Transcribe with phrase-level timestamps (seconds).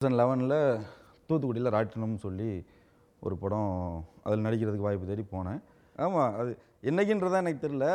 [0.00, 0.52] Thousand லெவனில்
[1.28, 2.46] தூத்துக்குடியில் ராட்டினம்னு சொல்லி
[3.22, 3.72] ஒரு படம்
[4.26, 5.58] அதில் நடிக்கிறதுக்கு வாய்ப்பு தேடி போனேன்.
[5.96, 6.50] ஆமாம் அது
[6.90, 7.86] என்னைக்குன்றதான் எனக்கு தெரில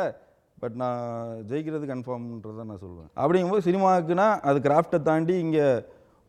[0.62, 1.00] பட் நான்
[1.48, 5.66] ஜெயிக்கிறது கன்ஃபார்ம்ன்றதை நான் சொல்லுவேன் அப்படிங்கும்போது சினிமாவுக்குன்னா அது கிராஃப்டை தாண்டி இங்கே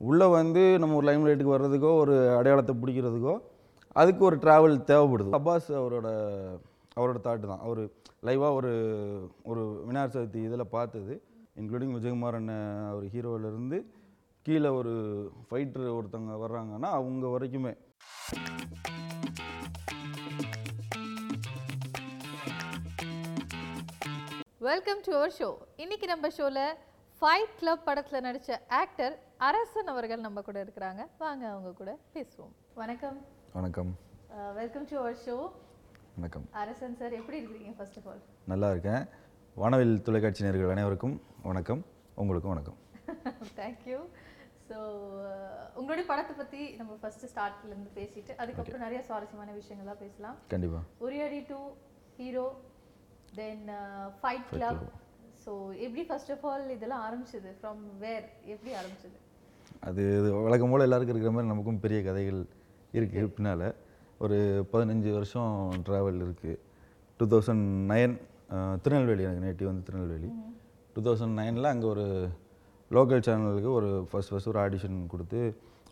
[0.02, 3.36] உள்ளே வந்து நம்ம ஒரு லைம் லைட்டுக்கு வர்றதுக்கோ ஒரு அடையாளத்தை பிடிக்கிறதுக்கோ
[3.96, 5.32] அதுக்கு ஒரு ட்ராவல் தேவைப்படுது.
[5.40, 6.08] அப்பாஸ் அவரோட
[6.98, 7.64] அவரோட தாட்டு தான்.
[7.68, 7.84] அவர்
[8.30, 8.74] லைவாக ஒரு
[9.52, 11.14] ஒரு விநாயகர் சதுர்த்தி இதில் பார்த்தது
[11.62, 13.80] இன்க்ளூடிங் விஜயகுமார் அண்ணன் அவர் ஹீரோவிலேருந்து
[14.48, 14.92] கீழே ஒரு
[15.50, 17.72] ஃபைட்டர் ஒருத்தவங்க வர்றாங்கன்னா அவங்க வரைக்குமே.
[24.60, 26.60] வெல்கம் டு அவர் ஷோ இன்னைக்கு நம்ம ஷோல
[27.22, 31.08] ஃபைட் கிளப் படத்துல நடிச்ச ஆக்டர் அரசன் அவர்கள் நம்ம கூட இருக்கிறாங்க.
[31.18, 32.54] வாங்க அவங்க கூட பேசுவோம்.
[32.76, 33.18] வணக்கம்.
[33.54, 33.92] வணக்கம்.
[34.56, 35.38] வெல்கம் டு அவர் ஷோ
[36.16, 36.48] வணக்கம்.
[36.52, 39.04] அரசன் சார் எப்படி இருக்கீங்க ஃபர்ஸ்ட் ஆஃப் ஆல் நல்லா இருக்கேன்.
[39.56, 41.86] வானவில் தொலைக்காட்சி நேயர்கள் அனைவருக்கும் வணக்கம்.
[42.16, 42.78] உங்களுக்கும் வணக்கம்.
[43.60, 43.98] தேங்க்யூ
[44.70, 44.78] ஸோ
[45.80, 50.38] உங்களுடைய படத்தை பத்தி நம்ம ஃபர்ஸ்ட் ஸ்டார்ட்ல இருந்து பேசிட்டு அதுக்கப்புறம் நிறைய சுவாரஸ்யமான விஷயங்கள்லாம் பேசலாம்.
[50.54, 51.60] கண்டிப்பாக Uriyadi to
[52.20, 52.46] Hero
[53.40, 53.64] then
[54.20, 54.84] Fight Club
[55.44, 55.52] so
[55.86, 57.50] எப்படி ஃபர்ஸ்ட் ஆஃப் ஆல் இதெல்லாம் ஆரம்பிச்சது?
[57.60, 59.18] ஃப்ரம் வேர் எப்படி ஆரம்பிச்சது?
[59.88, 60.04] அது
[60.46, 62.42] வழக்கம் போல் எல்லாருக்கும் இருக்கிற மாதிரி நமக்கும் பெரிய கதைகள்
[62.98, 63.68] இருக்குது பின்னால்
[64.26, 64.38] ஒரு
[64.74, 65.54] பதினஞ்சு வருஷம்
[65.88, 66.56] ட்ராவல் இருக்குது
[67.20, 68.16] டூ தௌசண்ட் நைன்
[68.84, 70.30] திருநெல்வேலி எனக்கு நேட்டிவ் வந்து திருநெல்வேலி.
[70.96, 72.06] டூ தௌசண்ட் நைனில் அங்கே ஒரு
[72.92, 75.42] லோக்கல் சேனலுக்கு ஒரு ஃபஸ்ட் ஃபஸ்ட் ஒரு ஆடிஷன் கொடுத்து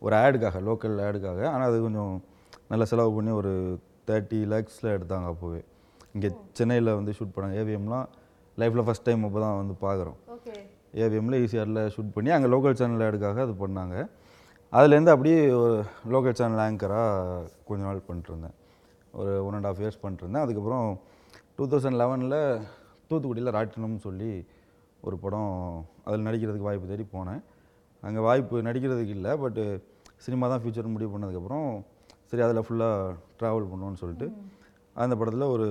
[0.01, 2.13] ஒரு ஆடுக்காக லோக்கல் ஆடுக்காக ஆனால் அது கொஞ்சம்
[2.71, 3.51] நல்ல செலவு பண்ணி ஒரு
[4.09, 5.61] தேர்ட்டி லேக்ஸில் எடுத்தாங்க அப்போவே.
[6.15, 8.07] இங்கே சென்னையில் வந்து ஷூட் பண்ணாங்க ஏவிஎம்லாம்
[8.57, 10.53] லைஃப்பில் ஃபஸ்ட் டைம் அப்போ தான் வந்து பார்க்குறோம் ஓகே.
[11.03, 13.95] ஏவிஎம்ல ஈசிஆரில் ஷூட் பண்ணி அங்கே லோக்கல் சேனல் ஆடுக்காக அது பண்ணாங்க.
[14.73, 15.75] அதுலேருந்து அப்படியே ஒரு
[16.13, 18.55] லோக்கல் சேனல் ஆங்கராக கொஞ்ச நாள் பண்ணிட்டுருந்தேன்
[19.13, 20.87] ஒரு ஒன் அண்ட் ஆஃப் இயர்ஸ் பண்ணிட்டுருந்தேன் அதுக்கப்புறம்
[21.57, 22.39] டூ தௌசண்ட் லெவனில்
[23.09, 24.31] தூத்துக்குடியில் ராட்டினம்னு சொல்லி
[25.07, 25.51] ஒரு படம்
[26.07, 27.41] அதில் நடிக்கிறதுக்கு வாய்ப்பு தேடி போனேன்.
[28.07, 29.63] அங்கே வாய்ப்பு நடிக்கிறதுக்கு இல்லை பட்டு
[30.25, 31.67] சினிமா தான் ஃபியூச்சர் முடிவு பண்ணதுக்கப்புறம்
[32.29, 34.27] சரி அதில் ஃபுல்லாக ட்ராவல் பண்ணணும்னு சொல்லிட்டு
[35.03, 35.67] அந்த படத்தில் ஒரு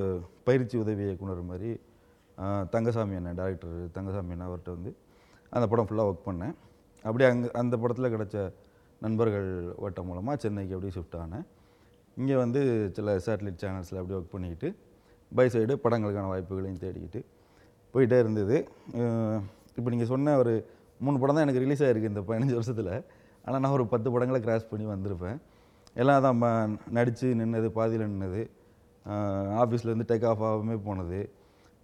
[0.46, 1.70] பயிற்சி உதவி இயக்குனர் மாதிரி
[2.74, 4.90] தங்கசாமி அண்ணன் டேரக்டர் தங்கசாமி அண்ணன் அவர்கிட்ட வந்து
[5.52, 6.54] அந்த படம் ஃபுல்லாக ஒர்க் பண்ணேன்.
[7.04, 8.36] அப்படியே அங்கே அந்த படத்தில் கிடைச்ச
[9.02, 9.48] நண்பர்கள்
[9.84, 11.44] வட்டம் மூலமாக சென்னைக்கு அப்படியே ஷிஃப்ட் ஆனேன்.
[12.20, 12.60] இங்கே வந்து
[12.96, 14.68] சில சேட்டலைட் சேனல்ஸில் அப்படியே ஒர்க் பண்ணிக்கிட்டு
[15.32, 17.20] பை சைடு படங்களுக்கான வாய்ப்புகளையும் தேடிக்கிட்டு
[17.94, 18.56] போயிட்டே இருந்தது.
[19.78, 20.52] இப்போ நீங்கள் சொன்ன ஒரு
[21.04, 22.92] மூணு படம் தான் எனக்கு ரிலீஸ் ஆகிருக்கு இந்த பதினஞ்சு வருஷத்தில்.
[23.44, 25.38] ஆனால் நான் ஒரு பத்து படங்களை கிராஸ் பண்ணி வந்திருப்பேன்.
[26.02, 28.42] எல்லாம் தான் நடித்து நின்னது பாதியில் நின்னது.
[29.62, 31.18] ஆஃபீஸ்லேருந்து டேக் ஆஃப் ஆகாமே போனது.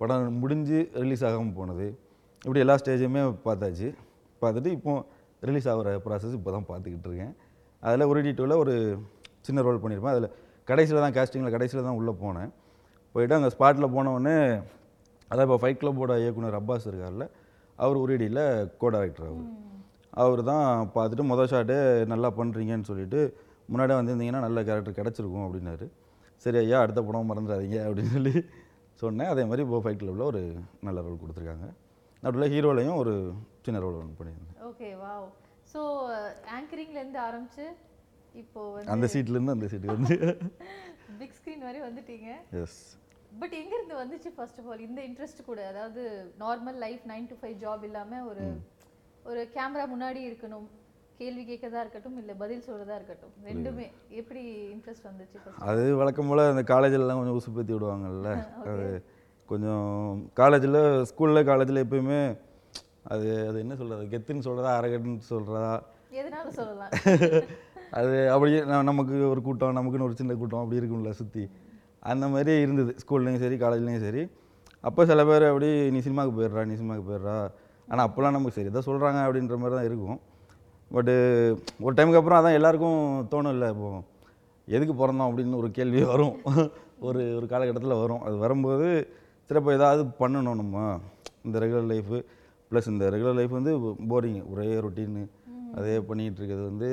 [0.00, 1.86] படம் முடிஞ்சு ரிலீஸ் ஆகாமல் போனது.
[2.44, 3.88] இப்படி எல்லா ஸ்டேஜுமே பார்த்தாச்சு.
[4.42, 5.04] பார்த்துட்டு இப்போது
[5.48, 7.34] ரிலீஸ் ஆகிற ப்ராசஸ் இப்போ தான் பார்த்துக்கிட்டு இருக்கேன்.
[7.82, 8.74] அதில் ஒரு டூவில் ஒரு
[9.46, 10.30] சின்ன ரோல் பண்ணியிருப்பேன் அதில்
[10.70, 12.50] கடைசியில் தான் கேஸ்டிங்கில் கடைசியில் தான் உள்ளே போனேன்.
[13.14, 14.34] போயிட்டு அங்கே ஸ்பாட்டில் போனவொடனே
[15.30, 17.26] அதான் இப்போ ஃபைட் கிளப்போட இயக்குனர் அப்பாஸ் இருக்கார்ல
[17.78, 18.42] அவர் உரியடியில்
[18.80, 19.44] கோ டைரக்டர் அவர்
[20.22, 21.76] அவர் தான் பார்த்துட்டு மொதல் ஷாட்டு
[22.12, 23.20] நல்லா பண்ணுறீங்கன்னு சொல்லிட்டு
[23.72, 25.86] முன்னாடியே வந்திருந்தீங்கன்னா நல்ல கேரக்டர் கிடச்சிருக்கும் அப்படின்னாரு.
[26.44, 28.34] சரி ஐயா அடுத்த படம் மறந்துடாதீங்க அப்படின்னு சொல்லி
[29.02, 29.30] சொன்னேன்.
[29.32, 30.40] அதே மாதிரி இப்போ ஃபைட் கிளப்பில் ஒரு
[30.86, 31.66] நல்ல ரோல் கொடுத்துருக்காங்க.
[32.22, 33.12] நடுவில் ஹீரோலையும் ஒரு
[33.66, 34.58] சின்ன ரோல் ஒன்று பண்ணியிருந்தேன்.
[34.70, 35.28] Okay wow.
[35.72, 35.80] ஸோ
[36.58, 37.66] ஆங்கரிங்ல இருந்து ஆரம்பிச்சு
[38.42, 38.60] இப்போ
[38.94, 40.16] அந்த சீட்லேருந்து அந்த சீட்டுக்கு வந்து
[41.20, 42.28] பிக் ஸ்க்ரீன் வரை வந்துட்டீங்க.
[42.62, 42.80] எஸ்
[43.38, 46.02] பட் எங்க இருந்து வந்துச்சு ஃபர்ஸ்ட் ஆஃப் ஆல் இந்த இன்ட்ரெஸ்ட் கூட அதாவது
[46.38, 48.44] normal life nine to five job இல்லாம ஒரு
[49.24, 50.66] ஒரு கேமரா முன்னாடி இருக்கணும்
[51.20, 53.86] கேள்வி கேட்கறதா இருக்கட்டும் இல்ல பதில் சொல்றதா இருக்கட்டும் ரெண்டுமே.
[54.20, 54.42] எப்படி
[54.74, 55.38] இன்ட்ரெஸ்ட் வந்துச்சு?
[55.68, 58.28] அது வழக்கம் போல் அந்த காலேஜிலலாம் கொஞ்சம் உசுப்பேத்தி விடுவாங்கல்ல.
[58.70, 58.86] அது
[59.48, 59.88] கொஞ்சம்
[60.32, 60.78] காலேஜில்
[61.10, 62.20] ஸ்கூலில் காலேஜில் எப்பயுமே
[63.04, 65.72] அது அது என்ன சொல்கிறது கெத்துன்னு சொல்கிறதா அரகட்டுன்னு சொல்கிறதா
[66.12, 66.92] எதனாலும் சொல்லலாம்.
[67.98, 68.58] அது அப்படியே
[68.90, 71.44] நமக்கு ஒரு கூட்டம் நமக்குன்னு ஒரு சின்ன கூட்டம் அப்படி இருக்கும்ல சுற்றி
[72.02, 72.92] அந்த மாதிரி இருந்தது.
[73.02, 74.22] ஸ்கூல்லையும் சரி காலேஜ்லேயும் சரி.
[74.88, 77.36] அப்போ சில பேர் அப்படி நீ சினிமாவுக்கு போயிடுறா நீ சினிமாவுக்கு போயிடுறா.
[77.88, 80.18] ஆனால் அப்போல்லாம் நமக்கு சரி இதை சொல்கிறாங்க அப்படின்ற மாதிரி தான் இருக்கும்.
[80.94, 81.14] பட்டு
[81.86, 83.00] ஒரு டைமுக்கு அப்புறம் அதான் எல்லாருக்கும்
[83.32, 83.90] தோணும் இல்லை இப்போ
[84.68, 85.28] எதுக்கு பிறந்தோம்?
[85.30, 86.34] அப்படின்னு ஒரு கேள்வி வரும்.
[87.08, 88.22] ஒரு ஒரு காலகட்டத்தில் வரும்.
[88.26, 88.88] அது வரும்போது
[89.50, 90.84] இப்போ ஏதாவது பண்ணணும் நம்ம.
[91.46, 92.18] இந்த ரெகுலர் லைஃபு
[92.70, 93.72] ப்ளஸ் இந்த ரெகுலர் லைஃப் வந்து
[94.10, 95.22] போரிங் ஒரே ரொட்டீனு
[95.78, 96.90] அதே பண்ணிகிட்டு இருக்கிறது வந்து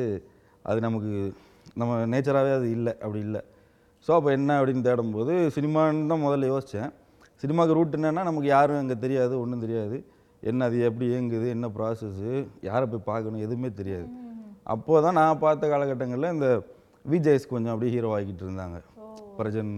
[0.70, 1.12] அது நமக்கு
[1.80, 3.42] நம்ம நேச்சராகவே அது இல்லை அப்படி இல்லை.
[4.08, 6.92] ஸோ அப்போ என்ன அப்படின்னு தேடும்போது சினிமான்னு தான் முதல்ல யோசித்தேன்
[7.42, 9.98] சினிமாவுக்கு ரூட் என்னன்னா நமக்கு யாரும் அங்கே தெரியாது ஒன்றும் தெரியாது.
[10.50, 12.34] என்ன அது எப்படி இயங்குது என்ன ப்ராசஸ்ஸு
[12.68, 14.08] யாரை போய் பார்க்கணும் எதுவுமே தெரியாது.
[14.74, 16.50] அப்போ தான் நான் பார்த்த காலகட்டங்களில் இந்த
[17.14, 18.78] விஜய்ஸ் கொஞ்சம் அப்படியே ஹீரோ ஆகிட்டு இருந்தாங்க.
[19.40, 19.74] பிரஜன்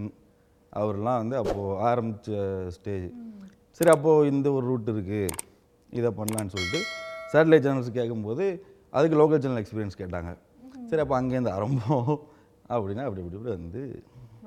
[0.82, 2.38] அவர்லாம் வந்து அப்போது ஆரம்பித்த
[2.78, 3.08] ஸ்டேஜ்
[3.80, 5.36] சரி அப்போது இந்த ஒரு ரூட் இருக்குது
[6.00, 6.82] இதை பண்ணலான்னு சொல்லிட்டு
[7.34, 8.46] சேட்டலைட் சேனல்ஸ் கேட்கும்போது
[8.98, 10.32] அதுக்கு லோக்கல் சேனல் எக்ஸ்பீரியன்ஸ் கேட்டாங்க.
[10.92, 12.10] சரி அப்போ அங்கேருந்து ஆரம்பம்.
[12.76, 13.82] அப்படின்னா அப்படி இப்படி இப்படி வந்து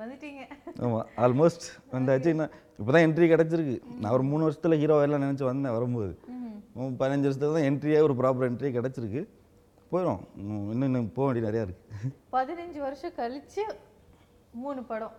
[0.01, 0.43] வந்துட்டீங்க.
[0.85, 2.29] ஆமாம் ஆல்மோஸ்ட் வந்தாச்சு.
[2.35, 3.77] இன்னும் இப்போ தான் என்ட்ரி கிடச்சிருக்கு.
[4.03, 6.13] நான் ஒரு மூணு வருஷத்தில் ஹீரோ எல்லாம் நினச்சி வந்தேன் வரும்போது.
[7.03, 9.23] பதினஞ்சு வருஷத்துல தான் என்ட்ரியே ஒரு ப்ராப்பர் என்ட்ரி கிடச்சிருக்கு.
[9.91, 13.65] போயிடும் இன்னும் இன்னும் போக வேண்டிய நிறையா இருக்குது பதினஞ்சு வருஷம் கழிச்சு
[14.63, 15.17] மூணு படம்.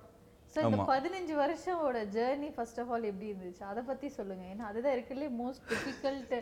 [0.54, 0.88] ஸோ இந்த.
[0.94, 3.64] பதினஞ்சு வருஷமோட ஜேர்னி ஃபர்ஸ்ட் ஆஃப் ஆல் எப்படி இருந்துச்சு?
[3.72, 4.44] அதை பத்தி சொல்லுங்க.
[4.54, 6.36] ஏன்னா அதுதான் இருக்கிறதுலே மோஸ்ட் டிஃபிகல்ட்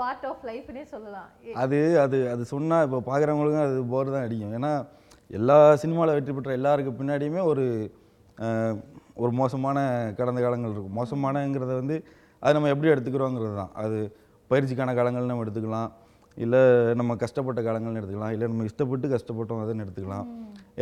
[0.00, 1.30] பார்ட் ஆஃப் லைஃப்னே சொல்லலாம்.
[1.62, 4.56] அது அது அது சொன்னால் இப்போ பார்க்குறவங்களுக்கும் அது போர் தான் அடிக்கும்.
[4.58, 4.72] ஏன்னா
[5.36, 7.64] எல்லா சினிமாவில் வெற்றி பெற்ற எல்லாருக்கு பின்னாடியுமே ஒரு
[9.22, 9.78] ஒரு மோசமான
[10.18, 10.96] கடந்த காலங்கள் இருக்கும்.
[10.98, 11.96] மோசமானங்கிறத வந்து
[12.42, 13.72] அது நம்ம எப்படி எடுத்துக்கிறோங்கிறது தான்.
[13.82, 13.98] அது
[14.50, 15.90] பயிற்சிக்கான காலங்கள் நம்ம எடுத்துக்கலாம்.
[16.44, 16.60] இல்லை
[16.98, 18.34] நம்ம கஷ்டப்பட்ட காலங்கள்னு எடுத்துக்கலாம்.
[18.34, 20.28] இல்லை நம்ம இஷ்டப்பட்டு கஷ்டப்பட்டோம் அதுன்னு எடுத்துக்கலாம்.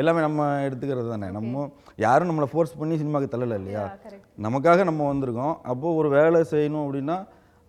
[0.01, 1.29] எல்லாமே நம்ம எடுத்துக்கிறது தானே.
[1.39, 1.65] நம்ம
[2.07, 3.85] யாரும் நம்மளை ஃபோர்ஸ் பண்ணி சினிமாவுக்கு தள்ளலை இல்லையா.
[4.47, 5.55] நமக்காக நம்ம வந்திருக்கோம்.
[5.73, 7.19] அப்போது ஒரு வேலை செய்யணும் அப்படின்னா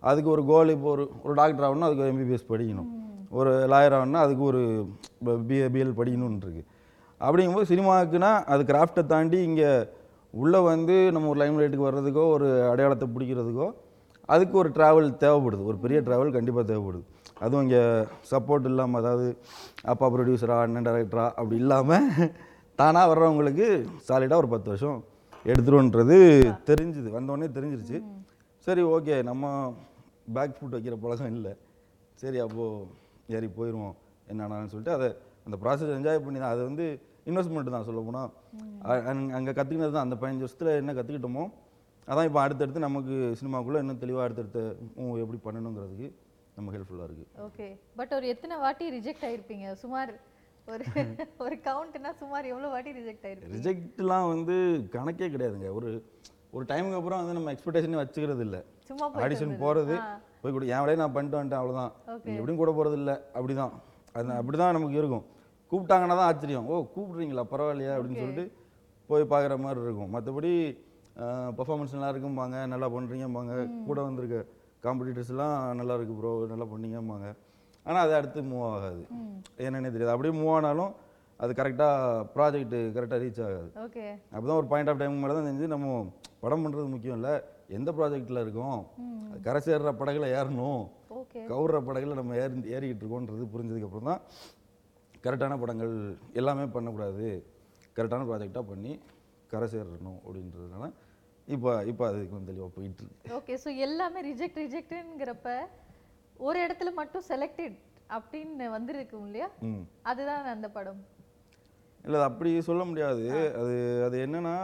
[0.02, 2.90] அதுக்கு ஒரு கோல் இப்போ ஒரு ஒரு டாக்டர் ஆகணும்னா அதுக்கு எம்பிபிஎஸ் படிக்கணும்.
[3.38, 4.62] ஒரு லாயர் ஆகணும்னா அதுக்கு ஒரு
[5.50, 6.62] பிஏ பிஎல் படிக்கணும்னு
[7.26, 9.70] அப்படிங்கும்போது சினிமாவுக்குன்னா அது கிராஃப்டை தாண்டி இங்கே
[10.34, 13.66] உள்ளே வந்து நம்ம ஒரு லைம் லைட்டுக்கு வர்றதுக்கோ ஒரு அடையாளத்தை பிடிக்கிறதுக்கோ
[14.32, 15.62] அதுக்கு ஒரு ட்ராவல் தேவைப்படுது.
[15.70, 17.04] ஒரு பெரிய ட்ராவல் கண்டிப்பாக தேவைப்படுது.
[17.44, 17.82] அதுவும் இங்கே
[18.30, 19.26] சப்போர்ட் இல்லாமல் அதாவது
[19.92, 22.06] அப்பா ப்ரொடியூசரா அண்ணன் டேரக்டரா அப்படி இல்லாமல்
[22.78, 23.66] தானாக வர்றவங்களுக்கு
[24.08, 24.98] சாலிடாக ஒரு பத்து வருஷம்
[25.44, 26.16] எடுத்துருவோன்றது
[26.70, 27.08] தெரிஞ்சுது.
[27.16, 27.98] வந்தோடனே தெரிஞ்சிருச்சு.
[28.66, 29.50] சரி ஓகே நம்ம
[30.36, 31.52] பேக் ஃபுட் வைக்கிற பழக்கம் இல்லை.
[32.22, 33.96] சரி அப்போது ஏறி போயிடுவோம்
[34.32, 35.08] என்னன்னு சொல்லிட்டு அதை
[35.46, 36.86] அந்த ப்ராசஸ் என்ஜாய் பண்ணி தான் அது வந்து
[37.26, 38.30] இன்வெஸ்ட்மெண்ட் தான் சொல்ல போனால்
[39.36, 40.06] அங்கே கற்றுக்கினது தான்.
[40.06, 41.44] அந்த பதினஞ்சு வருஷத்தில் என்ன கற்றுக்கிட்டோமோ
[42.08, 44.60] அதான் இப்போ அடுத்தடுத்து நமக்கு சினிமாக்குள்ளே இன்னும் தெளிவாக அடுத்தடுத்த
[44.98, 46.08] மூவ் எப்படி பண்ணணுங்கிறதுக்கு
[46.56, 47.66] நமக்கு ஹெல்ப்ஃபுல்லாக இருக்குது ஓகே
[47.98, 49.66] பட் ஒரு எத்தனை வாட்டி ரிஜெக்ட் ஆயிருப்பீங்க?
[49.82, 50.12] சுமார்
[50.68, 50.84] ஒரு
[51.44, 53.54] ஒரு கவுண்ட்னா சுமார் எவ்வளவு வாட்டி ரிஜெக்ட் ஆயிருப்பீங்க?
[53.56, 54.56] ரிஜெக்ட்லாம் வந்து
[54.94, 55.70] கணக்கே கிடையாதுங்க.
[55.78, 55.88] ஒரு
[56.56, 58.60] ஒரு டைமுக்கு அப்புறம் வந்து நம்ம எக்ஸ்பெக்டேஷனே வச்சுக்கிறது இல்லை.
[58.88, 59.54] சும்மா ஆடிஷன்.
[59.62, 59.94] போகிறது.
[60.42, 61.92] போய் கூட என் வேலையை நான் பண்ணிட்டு வந்துட்டேன் அவ்வளோதான்
[62.36, 63.74] எப்படியும் கூட போகிறது இல்லை அப்படி தான்
[64.14, 65.24] அது அப்படி தான் நமக்கு இருக்கும்.
[65.72, 66.66] கூப்பிட்டாங்கன்னா தான் ஆச்சரியம்.
[66.70, 67.44] ஓ கூப்பிட்றீங்களா?
[67.52, 67.92] பரவாயில்லையா?
[67.98, 68.22] அப்படின்னு.
[68.22, 68.44] சொல்லிட்டு
[69.10, 70.10] போய் பார்க்குற மாதிரி இருக்கும்.
[70.16, 70.52] மற்றபடி
[71.58, 72.56] பர்ஃபார்மன்ஸ் நல்லா இருக்கும்பாங்க.
[72.72, 73.54] நல்லா பண்ணுறீங்கம்பாங்க
[73.88, 74.36] கூட வந்திருக்க
[74.84, 77.26] காம்படிட்டர்ஸ்லாம் நல்லா இருக்கு ப்ரோ நல்லா பண்ணீங்கம்பாங்க.
[77.86, 79.02] ஆனால் அது அடுத்து மூவ் ஆகாது.
[79.66, 80.14] என்னன்னே தெரியாது.
[80.14, 80.92] அப்படியே மூவ் ஆனாலும்
[81.42, 83.70] அது கரெக்டாக ப்ராஜெக்ட் கரெக்டாக ரீச் ஆகாது.
[83.84, 84.04] ஓகே.
[84.32, 85.86] அப்போ தான் ஒரு பாயிண்ட் ஆஃப் டைம் மேலே தான் தெரிஞ்சு நம்ம
[86.42, 87.34] படம் பண்ணுறது முக்கியம் இல்லை.
[87.78, 88.80] எந்த ப்ராஜெக்டில் இருக்கோம்?
[89.30, 90.82] அது கரை சேர்ற படகுல ஏறணும்.
[91.50, 94.22] கவுற படகுல நம்ம ஏறி ஏறிக்கிட்டு இருக்கோன்றது புரிஞ்சதுக்கப்புறம் தான்
[95.24, 95.94] கரெக்டான படங்கள்
[96.40, 97.26] எல்லாமே பண்ணக்கூடாது.
[97.96, 98.92] கரெக்டான ப்ராஜெக்டாக பண்ணி
[99.52, 100.84] கரை சேரணும் அப்படின்றதுனால
[101.54, 103.30] இப்போ இப்போ அது கொஞ்சம் தெளிவாக போயிட்டு இருக்கு.
[103.38, 105.48] ஓகே ஸோ எல்லாமே ரிஜெக்ட் ரிஜெக்ட்ங்கிறப்ப
[106.46, 107.76] ஒரு இடத்துல மட்டும் செலக்டட்
[108.16, 109.48] அப்படின்னு வந்திருக்கும் இல்லையா?
[110.10, 111.00] அதுதான் அந்த படம்.
[112.04, 113.24] இல்லை அது அப்படி சொல்ல முடியாது.
[113.60, 113.74] அது
[114.06, 114.54] அது என்னன்னா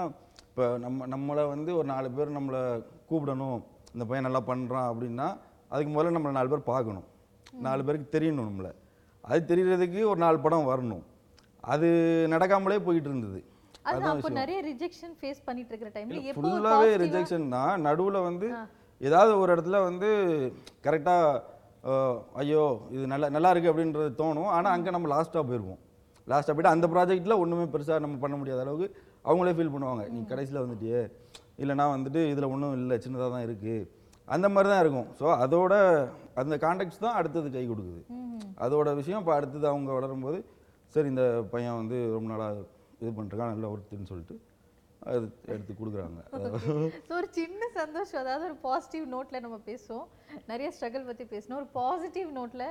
[0.49, 2.63] இப்போ நம்ம நம்மளை வந்து ஒரு நாலு பேர் நம்மளை
[3.11, 3.59] கூப்பிடணும்.
[3.95, 5.29] இந்த பையன் நல்லா பண்ணுறான் அப்படின்னா
[5.73, 7.07] அதுக்கு முதல்ல நம்மளை நாலு பேர் பார்க்கணும்.
[7.67, 8.73] நாலு பேருக்கு தெரியணும் நம்மளை.
[9.29, 11.05] அது தெரியறதுக்கு ஒரு நாலு படம் வரணும்.
[11.73, 11.89] அது
[12.35, 13.41] நடக்காமலே போயிட்டு இருந்தது.
[14.41, 18.49] நிறைய ரிஜெக்ஷன் ஃபேஸ் பண்ணிட்டு இருக்கிற டைம்ல எப்போ ஃபுல்லாகவே ரிஜெக்ஷன் தான் நடுவில் வந்து
[19.01, 20.09] ஏதாவது ஒரு இடத்துல வந்து
[20.87, 21.57] கரெக்டாக
[22.43, 22.63] ஐயோ
[22.95, 24.51] இது நல்லா நல்லா இருக்கு அப்படின்றது தோணும்.
[24.57, 25.81] ஆனால் அங்கே நம்ம லாஸ்ட்டாக போயிருவோம்.
[26.31, 28.89] லாஸ்ட்டாக போயிட்டு அந்த ப்ராஜெக்ட்டில் ஒன்றுமே பெருசாக நம்ம பண்ண முடியாத அளவுக்கு
[29.29, 30.05] அவங்களே ஃபீல் பண்ணுவாங்க.
[30.15, 31.01] நீ கடைசியில் வந்துட்டியே.
[31.63, 33.87] இல்லைனா வந்துட்டு இதில் ஒன்றும் இல்லை சின்னதாக தான் இருக்குது
[34.29, 35.09] அந்த மாதிரி தான் இருக்கும்.
[35.21, 35.75] ஸோ அதோட
[36.41, 38.03] அந்த கான்டெக்ட் தான் அடுத்தது கை கொடுக்குது.
[38.65, 40.39] அதோட விஷயம் இப்போ அடுத்தது அவங்க வளரும்போது
[40.95, 42.61] சரி இந்த பையன் வந்து ரொம்ப நாளாக
[43.03, 44.37] இது பண்ணிருக்கான் நல்ல ஒருத்துன்னு சொல்லிட்டு
[45.03, 45.19] அது
[45.53, 46.21] எடுத்து கொடுக்குறாங்க.
[47.09, 50.07] ஸோ ஒரு சின்ன சந்தோஷம் அதாவது ஒரு பாசிட்டிவ் நோட்ல நம்ம பேசுவோம்.
[50.51, 52.65] நிறைய ஸ்ட்ரகிள் பத்தி பேசணும் ஒரு பாசிட்டிவ் நோட்ல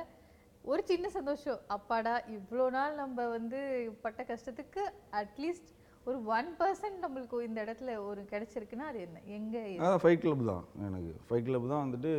[0.64, 1.60] ஒரு சின்ன சந்தோஷம்.
[1.76, 3.60] அப்பாடா இவ்வளோ நாள் நம்ம வந்து
[4.04, 4.82] பட்ட கஷ்டத்துக்கு
[5.20, 5.70] அட்லீஸ்ட்
[6.06, 9.18] ஒரு ஒன் பர்சன்ட் நம்மளுக்கு இந்த இடத்துல ஒரு கிடைச்சிருக்குன்னா அது என்ன?
[9.38, 9.56] எங்க
[10.02, 11.12] ஃபைட் கிளப் தான் எனக்கு.
[11.26, 12.12] ஃபைட் கிளப் தான் வந்துட்டு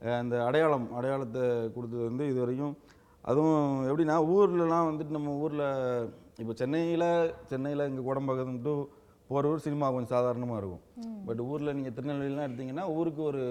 [0.00, 1.42] அந்த அடையாளம் அடையாளத்தை
[1.72, 2.76] கொடுத்தது வந்து இது வரைக்கும்
[3.24, 5.66] அதுவும் எப்படின்னா ஊர்லலாம் வந்துட்டு நம்ம ஊரில்
[6.38, 7.08] இப்போ சென்னையில்
[7.46, 8.88] சென்னையில் இங்கே குடம்பக்கம் டு
[9.28, 10.82] போகிற ஊர் சினிமா கொஞ்சம் சாதாரணமாக இருக்கும்.
[11.26, 13.42] பட் ஊரில் நீங்கள் திருநெல்வேலிலாம் எடுத்தீங்கன்னா ஊருக்கு ஒரு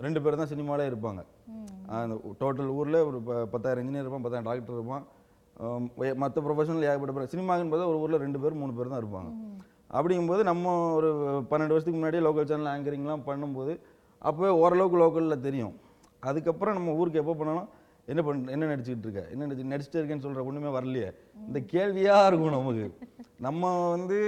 [0.00, 1.20] ரெண்டு பேர் தான் சினிமாலே இருப்பாங்க.
[1.86, 5.04] அந்த டோட்டல் ஊரில் ஒரு ப- பத்தாயிரம் இன்ஜினியர் இருப்பான் பத்தாயிரம் டாக்டர் இருப்பான்.
[6.22, 9.30] மற்ற ப்ரொஃபஷனல் ஏகப்பட்ட பேர் சினிமாக்குன்னு பார்த்தா ஒரு ஊரில் ரெண்டு பேர் மூணு பேர் தான் இருப்பாங்க.
[9.92, 11.08] அப்படிங்கும்போது நம்ம ஒரு
[11.50, 13.72] பன்னெண்டு வருஷத்துக்கு முன்னாடியே லோக்கல் சேனல் ஆங்கரிங்லாம் பண்ணும்போது
[14.22, 15.74] அப்போவே ஓரளவுக்கு லோக்கலில் தெரியும்.
[16.22, 17.68] அதுக்கப்புறம் நம்ம ஊருக்கு எப்போ பண்ணாலும்
[18.12, 19.22] என்ன பண்ண என்ன நடிச்சுக்கிட்டு இருக்க?
[19.32, 21.08] என்ன நடிச்சு நடிச்சுட்டு இருக்கேன்னு சொல்கிற ஒன்றுமே வரலையே.
[21.46, 22.86] இந்த கேள்வியாக இருக்கும் நமக்கு.
[23.46, 24.18] நம்ம வந்து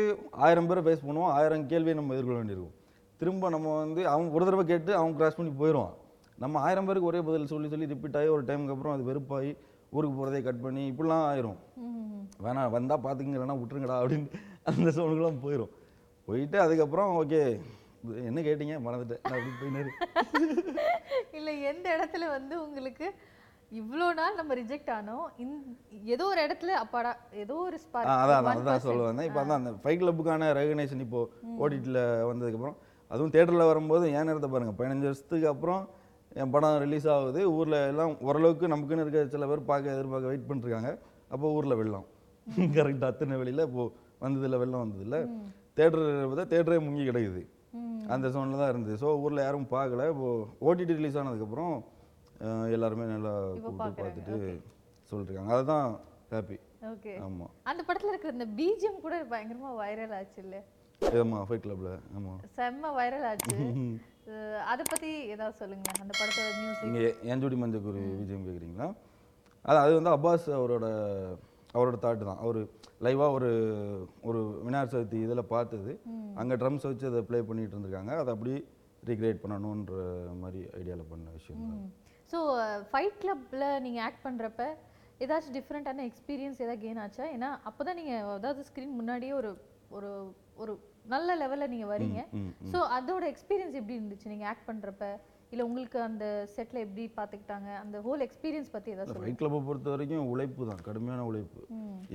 [0.47, 2.75] ஆயிரம் பேரை ஃபேஸ் பண்ணுவோம் ஆயிரம் கேள்வியை நம்ம எதிர்கொள்ள வேண்டியிருக்கும்.
[3.21, 5.95] திரும்ப நம்ம வந்து அவன் ஒரு தடவை கேட்டு அவன் கிராஸ் பண்ணி போயிடுவான்
[6.43, 9.51] நம்ம ஆயிரம் பேருக்கு ஒரே பதில் சொல்லி சொல்லி ரிப்பீட் ஆகி ஒரு டைமுக்கு அப்புறம் அது வெறுப்பாகி
[9.97, 11.59] ஊருக்கு போகிறதே கட் பண்ணி இப்படிலாம் ஆயிரும்.
[12.45, 14.29] வேணாம் வந்தால் பார்த்துக்குங்க இல்லைனா விட்டுருங்கடா அப்படின்னு
[14.71, 15.73] அந்த சோனுக்குலாம் போயிடும்
[16.29, 17.43] போயிட்டு அதுக்கப்புறம் ஓகே
[18.29, 18.75] என்ன கேட்டீங்க?
[18.87, 19.23] மறந்துட்டேன்.
[19.31, 19.91] நான்
[21.39, 23.07] இல்ல எந்த இடத்துல வந்து உங்களுக்கு
[23.81, 25.57] இவ்வளோ நாள் நம்ம ரிஜெக்ட் ஆனோம் இந்த
[26.15, 27.11] ஏதோ ஒரு இடத்துல அப்பாடா
[27.43, 31.21] ஏதோ ஒரு ஸ்பார்க் அதான் அதான் அதான் சொல்ல வந்தேன் இப்போ அதான் அந்த ஃபைட் கிளப்புக்கான ரெகனைசேஷன் இப்போ
[31.65, 32.01] ஓடிடியில்
[32.31, 32.79] வந்ததுக்கப்புறம்
[33.11, 35.83] அதுவும் தேட்டரில் வரும்போது ஏன் நேரத்தை பாருங்கள் பதினஞ்சு வருஷத்துக்கு அப்புறம்
[36.41, 37.41] என் படம் ரிலீஸ் ஆகுது.
[37.59, 40.91] ஊரில் எல்லாம் ஓரளவுக்கு நமக்குன்னு இருக்க சில பேர் பார்க்க எதிர்பார்க்க வெயிட் பண்ணிருக்காங்க
[41.35, 42.07] அப்போ ஊரில் வெள்ளம்.
[42.77, 43.93] கரெக்டாக அத்தனை வெளியில் இப்போது
[44.25, 45.17] வந்ததில்ல வெள்ளம் வந்ததில்ல
[45.79, 47.43] தேட்டர் பார்த்தா தேட்டரே முங்கி கிடக்குது.
[48.15, 48.97] அந்த சோனில் தான் இருந்தது.
[49.03, 50.05] ஸோ ஊரில் யாரும் பார்க்கல.
[50.13, 51.75] இப்போது ஓடிடி ரிலீஸ் ஆனதுக்கப்புறம்
[52.75, 54.03] எல்லாருமே நல்லா இப்போ கூப்பிட்டு.
[54.03, 54.37] பார்த்துட்டு
[55.11, 55.53] சொல்லிருக்காங்க.
[55.57, 55.87] அதுதான்
[56.33, 56.59] ஹாப்பி
[56.93, 60.57] ஓகே ஆமாம் அந்த படத்துல இருக்கிற இந்த பிஜிஎம் கூட பயங்கரமா வைரல் ஆச்சு இல்ல
[61.23, 63.57] ஆமாம் ஃபைட் கிளப்பில் ஆமாம் செம்ம வைரல் ஆச்சு.
[64.71, 65.89] அத பத்தி ஏதாவது சொல்லுங்க.
[66.03, 68.89] அந்த படத்தோட மியூசிக் நீங்கள் ஏஞ்சோடி மஞ்சக்குரு விஜயம் கேட்குறீங்களா
[69.65, 70.87] அது அது வந்து அப்பாஸ் அவரோட
[71.77, 72.41] அவரோட தாட்டு தான்.
[72.45, 72.59] அவர்
[73.07, 73.51] லைவாக ஒரு
[74.29, 75.93] ஒரு விநாயகர் சதுர்த்தி இதில் பார்த்தது.
[76.41, 78.13] அங்கே ட்ரம்ஸ் வச்சு அதை ப்ளே பண்ணிட்டு இருந்திருக்காங்க.
[78.23, 78.59] அதை அப்படியே
[79.09, 79.97] ரீக்ரியேட் பண்ணணுன்ற
[80.43, 81.87] மாதிரி ஐடியாவில் பண்ண விஷயம் தான்.
[82.33, 82.39] ஸோ
[82.91, 84.63] ஃபைட் கிளப்ல நீங்க ஆக்ட் பண்றப்ப
[85.25, 87.25] ஏதாச்சும் டிஃப்ரெண்ட்டான எக்ஸ்பீரியன்ஸ் ஏதாவது கெயின் ஆச்சா?
[87.37, 89.51] ஏன்னா அப்பதான் நீங்க அதாவது ஸ்க்ரீன் முன்னாடியே ஒரு
[89.97, 90.11] ஒரு
[90.63, 90.73] ஒரு
[91.15, 92.21] நல்ல லெவல்ல நீங்க வரீங்க
[92.73, 95.07] ஸோ அதோட எக்ஸ்பீரியன்ஸ் எப்படி இருந்துச்சு நீங்க ஆக்ட் பண்றப்ப?
[95.53, 96.25] இல்ல உங்களுக்கு அந்த
[96.55, 97.69] செட்ல எப்படி பாத்துக்கிட்டாங்க?
[97.83, 101.61] அந்த ஹோல் எக்ஸ்பீரியன்ஸ் பத்தி ஏதாவது ஃபைட் கிளப்பை பொறுத்த வரைக்கும் உழைப்பு தான் கடுமையான உழைப்பு.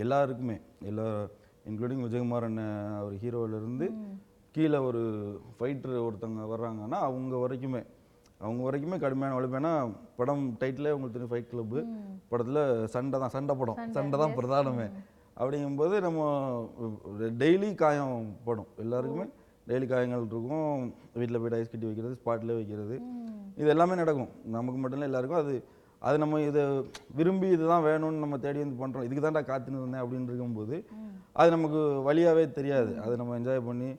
[0.04, 0.58] எல்லாருக்குமே
[0.90, 1.08] எல்லா
[1.70, 3.88] இன்க்ளூடிங் விஜயகுமார் அண்ணன் அவர் ஹீரோவிலேருந்து
[4.56, 5.02] கீழே ஒரு
[5.58, 7.82] ஃபைட்டர் ஒருத்தவங்க வர்றாங்கன்னா அவங்க வரைக்குமே
[8.46, 9.58] அவங்க வரைக்குமே கடுமையான உழைப்பு.
[9.62, 9.74] ஏன்னா
[10.20, 11.82] படம் டைட்டிலே உங்களுக்கு தெரியும் ஃபைட் கிளப்பு
[12.32, 12.63] படத்தில்
[12.96, 13.80] சண்டை தான் சண்டை படம்.
[13.98, 14.88] சண்டை தான் பிரதானமே.
[15.38, 16.22] அப்படிங்கும்போது நம்ம
[17.44, 19.25] டெய்லி காயம் படும் எல்லாருக்குமே.
[19.70, 20.82] டெய்லி காயங்கள் இருக்கும்
[21.20, 22.96] வீட்டில் போய்ட்டு ஐஸ் கட்டி வைக்கிறது ஸ்பாட்லேயே வைக்கிறது.
[23.62, 24.32] இது எல்லாமே நடக்கும்.
[24.55, 25.53] நமக்கு மட்டும் இல்லை எல்லாருக்கும் அது
[26.08, 26.63] அது நம்ம இதை
[27.17, 30.77] விரும்பி இதுதான் வேணும்னு நம்ம தேடி வந்து பண்ணுறோம் இதுக்கு தான்டா காத்துன்னு இருந்தேன் அப்படின்னு இருக்கும்போது
[31.39, 32.91] அது நமக்கு வழியாகவே தெரியாது.
[33.03, 33.89] அதை நம்ம என்ஜாய் பண்ணி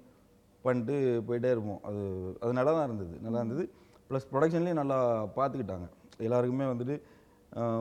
[0.65, 0.97] பண்ணிட்டு
[1.29, 1.81] போயிட்டே இருப்போம்.
[1.89, 2.03] அது
[2.43, 3.15] அது நல்லா தான் இருந்தது.
[3.27, 3.65] நல்லா இருந்தது.
[4.09, 4.99] ப்ளஸ் ப்ரொடக்ஷன்லேயும் நல்லா
[5.39, 5.89] பார்த்துக்கிட்டாங்க
[6.27, 6.97] எல்லாருக்குமே வந்துட்டு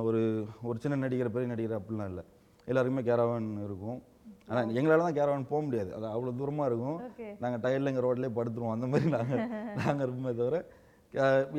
[0.08, 0.22] ஒரு
[0.70, 2.24] ஒரு சின்ன நடிகர் பெரிய நடிகர் அப்படிலாம் இல்லை.
[2.72, 4.00] எல்லாருக்குமே கேரவான் இருக்கும்.
[4.48, 5.92] ஆனால் எங்களால் தான் கேரவான் போக முடியாது.
[5.98, 6.98] அது அவ்வளோ தூரமாக இருக்கும்.
[7.44, 8.76] நாங்கள் டயர்டில் எங்கள் ரோட்லேயே படுத்துருவோம்.
[8.78, 9.44] அந்த மாதிரி நாங்கள்
[9.82, 10.58] நாங்கள் இருப்போமே தவிர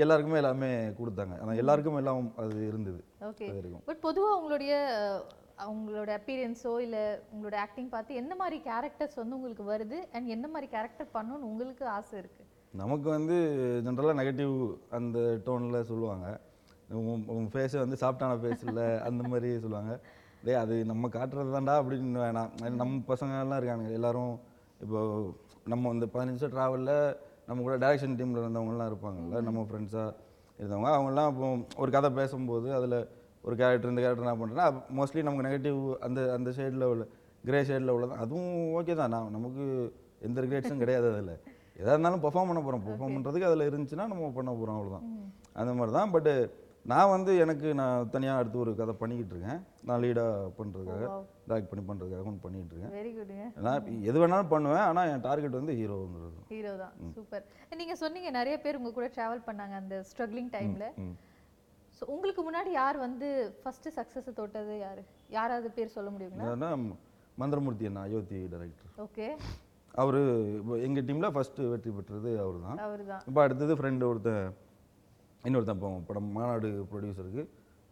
[0.02, 1.34] எல்லாருக்குமே எல்லாமே கொடுத்தாங்க.
[1.42, 3.00] ஆனால் எல்லாருக்கும் எல்லாம் அது இருந்தது.
[3.30, 3.48] ஓகே.
[3.88, 4.72] பட் பொதுவா உங்களுடைய
[5.64, 6.96] அவங்களோட அப்பீரியன்ஸோ இல்ல
[7.32, 9.98] உங்களோட ஆக்டிங் பார்த்து எந்த மாதிரி கேரக்டர்ஸ் வந்து உங்களுக்கு வருது?
[10.14, 12.42] அண்ட் எந்த மாதிரி கேரக்டர் பண்ணணும்னு உங்களுக்கு ஆசை இருக்கு?
[12.82, 13.36] நமக்கு வந்து
[13.86, 14.54] ஜென்ரலாக நெகட்டிவ்
[14.98, 16.26] அந்த டோனில் சொல்லுவாங்க.
[17.10, 19.92] உன் உன் ஃபேஸை வந்து சாஃப்டான ஃபேஸ் இல்லை அந்த மாதிரி சொல்லுவாங்க.
[20.44, 22.50] டேய் அது நம்ம காட்டுறது தான்டா அப்படின்னு வேணாம்.
[22.80, 24.32] நம்ம பசங்க எல்லாம் இருக்காங்க எல்லாரும்
[24.84, 25.00] இப்போ
[25.72, 26.94] நம்ம அந்த பதினஞ்சு நிமிஷம் ட்ராவலில்
[27.48, 30.08] நம்ம கூட டைரக்ஷன் டீமில் இருந்தவங்கலாம் இருப்பாங்கல்ல நம்ம ஃப்ரெண்ட்ஸாக
[30.58, 30.90] இருந்தவங்க.
[30.96, 31.48] அவங்கெல்லாம் இப்போ
[31.82, 32.98] ஒரு கதை பேசும்போது அதில்
[33.46, 34.66] ஒரு கேரக்டர் இந்த கேரக்டர் நான் பண்ணுறேன்னா
[34.98, 37.04] மோஸ்ட்லி நமக்கு நெகட்டிவ் அந்த அந்த ஷேடில் உள்ள
[37.48, 39.12] கிரே ஷேடில் உள்ளது அதுவும் ஓகே தான்.
[39.14, 39.64] நான் நமக்கு
[40.26, 41.34] எந்த ரிக்ரெட்ஸும் கிடையாது அதில்.
[41.80, 45.06] எதாக இருந்தாலும் பெர்ஃபார்ம் பண்ண போகிறோம் பெர்ஃபார்ம் பண்ணுறதுக்கு அதில் இருந்துச்சுன்னா நம்ம பண்ண போகிறோம் அவ்வளோதான்
[45.60, 46.32] அந்த மாதிரி தான் பட்டு
[46.92, 49.60] நான் வந்து எனக்கு நான் தனியாக அடுத்து ஒரு கதை பண்ணிக்கிட்டு இருக்கேன்.
[49.88, 51.04] நான் லீடாக பண்ணுறதுக்காக.
[51.50, 52.92] டைரக்ட் பண்ணி பண்ணுறதுக்காக ஒன்று பண்ணிகிட்டு இருக்கேன்.
[52.96, 54.84] வெரி குட்ங்க நான் எது வேணாலும் பண்ணுவேன்.
[54.88, 56.94] ஆனால் என் டார்கெட் வந்து ஹீரோங்கிறது ஹீரோ தான்.
[57.16, 57.44] சூப்பர்
[57.82, 60.88] நீங்க சொன்னீங்க நிறைய பேர் உங்க கூட டிராவல் பண்ணாங்க அந்த ஸ்ட்ரகிளிங் டைம்ல.
[61.98, 63.28] ஸோ உங்களுக்கு முன்னாடி யார் வந்து
[63.62, 65.04] ஃபர்ஸ்ட் சக்ஸஸ் தொட்டது யாரு?
[65.38, 66.72] யாராவது பேர் சொல்ல முடியுங்களா?
[67.42, 69.28] மந்திரமூர்த்தி அண்ணா அயோத்தி டைரக்டர் ஓகே
[70.02, 70.18] அவர்
[70.86, 73.22] எங்கள் டீமில் ஃபஸ்ட்டு வெற்றி பெற்றது அவர் தான் அவர்தான்.
[73.30, 74.46] இப்போ அடுத்தது ஃப்ரெண்டு ஒருத்தன்
[75.48, 77.42] இன்னொருத்தன் இப்போ படம் மாநாடு ப்ரொடியூசருக்கு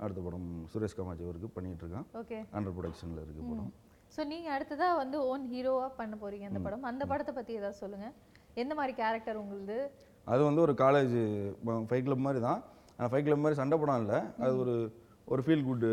[0.04, 3.72] அடுத்த படம் சுரேஷ் காமாட்சி அவருக்கு பண்ணிகிட்டு இருக்கான் ஓகே அண்டர் ப்ரொடக்ஷனில் இருக்குது படம்.
[4.14, 6.86] ஸோ நீங்க அடுத்ததா வந்து ஓன் ஹீரோவா பண்ண போறீங்க அந்த படம்.
[6.90, 8.06] அந்த படத்தை பத்தி ஏதாவது சொல்லுங்க.
[8.62, 9.78] எந்த மாதிரி கேரக்டர் உங்களுது?
[10.32, 11.14] அது வந்து ஒரு காலேஜ்
[11.88, 12.60] ஃபைட் கிளப் மாதிரி தான்.
[12.96, 14.18] ஆனால் ஃபைட் கிளப் மாதிரி சண்டை படம் இல்லை.
[14.44, 14.74] அது ஒரு
[15.32, 15.84] ஒரு ஃபீல் குட்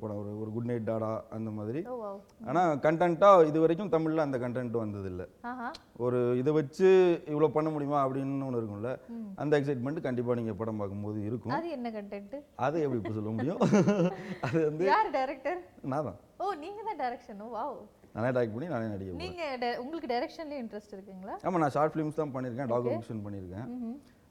[0.00, 1.80] படம் ஒரு ஒரு குட் நைட் டாடா அந்த மாதிரி.
[2.02, 5.26] வாவ் ஆனால் கண்டென்ட்டாக இது வரைக்கும் தமிழில் அந்த கண்டென்ட் வந்ததில்லை.
[6.04, 6.88] ஒரு இதை வச்சு
[7.32, 8.90] இவ்வளோ பண்ண முடியுமா அப்படின்னு ஒன்று இருக்கும்ல.
[9.42, 11.54] அந்த எக்ஸைட்மெண்ட் கண்டிப்பாக நீங்கள் படம் பார்க்கும்போது இருக்கும்.
[11.58, 12.36] அது என்ன கண்டென்ட்
[12.66, 13.60] அதை எப்படி இப்போ சொல்ல முடியும்?
[14.48, 15.60] அது வந்து யார் டைரக்டர்
[15.92, 16.18] நான் தான்.
[16.40, 17.76] ஓ நீங்க தான் டைரக்ஷன் வாவ்
[18.16, 21.36] நானே டைரக்ட் பண்ணி நானே நடிக்க போகிறேன் நீங்க di- உங்களுக்கு டைரக்ஷன்லயே இன்ட்ரெஸ்ட் இருக்குங்களா?
[21.46, 23.66] ஆமாம் நான் ஷார்ட் ஃபிலிம்ஸ் தான் பண்ணியிருக்கேன் டாக்குமெண்டேஷன் பண்ணியிருக்கேன்.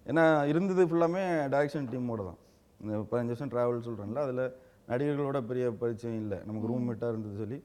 [0.05, 2.39] ஏன்னா இருந்தது ஃபுல்லாமே டைரக்ஷன் டீமோட தான்.
[2.83, 4.43] இந்த பதினஞ்சு வருஷம் ட்ராவல் சொல்கிறேன்ல அதில்
[4.87, 6.37] நடிகர்களோட பெரிய பரிச்சயம் இல்லை.
[6.47, 7.57] நமக்கு ரூம் மேட்டாக இருந்தது சொல்லி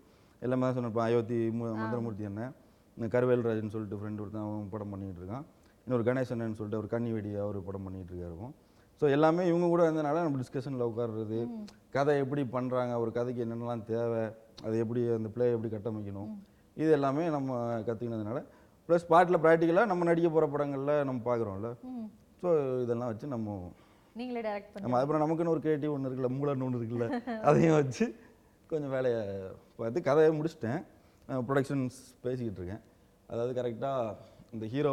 [0.42, 2.52] எல்லாமே தான் சொன்னப்போ அயோத்தி மு- மந்திரமூர்த்தி அண்ணன்
[2.96, 5.44] இந்த கருவேல் ராஜன் சொல்லிட்டு ஃப்ரெண்டு ஒருத்தன் அவன் படம் பண்ணிகிட்டு இருக்கான்.
[5.86, 8.48] இன்னொரு கணேசன் சொல்லிட்டு ஒரு கன்னி வெடி அவர் படம் பண்ணிகிட்டு இருக்காரு
[9.00, 11.38] ஸோ எல்லாமே இவங்க கூட இருந்தனால நம்ம டிஸ்கஷனில் உட்கார்றது
[11.94, 14.22] கதை எப்படி பண்ணுறாங்க ஒரு கதைக்கு என்னென்னலாம் தேவை
[14.64, 16.30] அது எப்படி அந்த ப்ளே எப்படி கட்டமைக்கணும்
[16.76, 17.52] இது எல்லாமே நம்ம
[17.86, 18.40] கற்றுக்கினதுனால
[18.88, 21.70] ப்ளஸ் ஸ்பாட்டில் ப்ராக்டிக்கலாக நம்ம நடிக்க போகிற படங்களில் நம்ம பார்க்குறோம்ல
[22.42, 22.48] ஸோ
[22.84, 23.54] இதெல்லாம் வச்சு நம்ம
[24.18, 27.06] நீங்களே டைரக்ட் பண்ணி நம்ம அப்புறம் நமக்குன்னு ஒரு கிரியேட்டிவ் ஒன்று இருக்குல்ல மூலன்னு ஒன்று இருக்குல்ல
[27.48, 28.06] அதையும் வச்சு
[28.70, 29.20] கொஞ்சம் வேலையை
[29.78, 30.80] பார்த்து கதையை முடிச்சிட்டேன்.
[31.48, 32.82] ப்ரொடக்ஷன்ஸ் பேசிக்கிட்டு இருக்கேன்.
[33.28, 34.14] அதாவது கரெக்டாக
[34.56, 34.92] இந்த ஹீரோ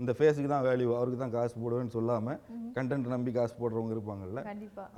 [0.00, 2.38] இந்த ஃபேஸுக்கு தான் வேல்யூ அவருக்கு தான் காசு போடுவேன்னு சொல்லாமல்
[2.76, 4.42] கண்டென்ட் நம்பி காசு போடுறவங்க இருப்பாங்கல்ல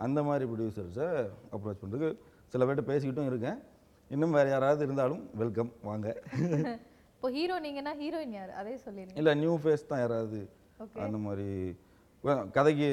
[0.07, 1.09] அந்த மாதிரி ப்ரொடியூசர்ஸை
[1.55, 2.11] அப்ரோச் பண்ணுறதுக்கு
[2.53, 3.59] சில பேர்கிட்ட பேசிக்கிட்டும் இருக்கேன்.
[4.11, 6.07] இன்னும் வேறு யாராவது இருந்தாலும் வெல்கம் வாங்க.
[7.17, 8.51] இப்போ ஹீரோ நீங்கன்னா ஹீரோயின் யார்?
[8.61, 10.41] அதே சொல்லிருங்க இல்லை நியூ ஃபேஸ் தான் யாராவது
[11.05, 11.49] அந்த மாதிரி.
[12.57, 12.89] கதைக்கு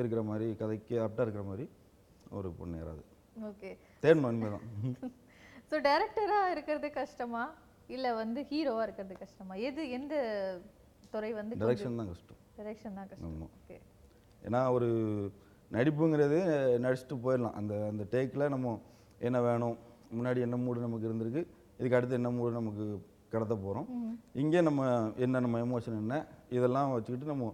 [0.00, 1.64] இருக்கிற மாதிரி கதைக்கு ஆப்டாக இருக்கிற மாதிரி
[2.38, 3.02] ஒரு பொண்ணு யாராவது.
[3.50, 3.70] ஓகே.
[4.02, 5.12] தேடணும் இனிமேல் தான்
[5.70, 7.42] ஸோ டைரக்டராக இருக்கிறது கஷ்டமா?
[7.94, 9.54] இல்ல வந்து ஹீரோவா இருக்கிறது கஷ்டமா?
[9.68, 10.14] எது எந்த
[11.14, 12.40] துறை வந்து டைரக்ஷன் தான் கஷ்டம்.
[12.58, 13.40] டைரக்ஷன் தான் கஷ்டம்.
[13.58, 13.78] ஓகே
[14.46, 14.88] ஏன்னா ஒரு
[15.76, 16.38] நடிப்புங்கிறது
[16.84, 17.56] நடிச்சுட்டு போயிடலாம்.
[17.60, 18.74] அந்த அந்த டேக்கில் நம்ம
[19.28, 19.76] என்ன வேணும்?
[20.16, 21.42] முன்னாடி என்ன மூடு நமக்கு இருந்திருக்கு?
[21.78, 22.86] இதுக்கு அடுத்து என்ன மூடு நமக்கு
[23.34, 23.86] கடத்த போகிறோம்
[24.42, 24.80] இங்கே நம்ம
[25.24, 26.16] என்ன நம்ம எமோஷன் என்ன?
[26.56, 27.46] இதெல்லாம் வச்சுக்கிட்டு நம்ம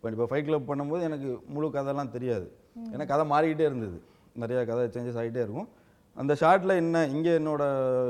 [0.00, 2.46] இப்போ இப்போ ஃபைட் கிளப் பண்ணும்போது எனக்கு முழு கதைலாம் தெரியாது.
[2.92, 3.96] ஏன்னா கதை மாறிக்கிட்டே இருந்தது.
[4.42, 5.68] நிறையா கதை சேஞ்சஸ் ஆகிட்டே இருக்கும்.
[6.16, 7.62] அந்த ஷார்ட்டில் என்ன இங்கே என்னோட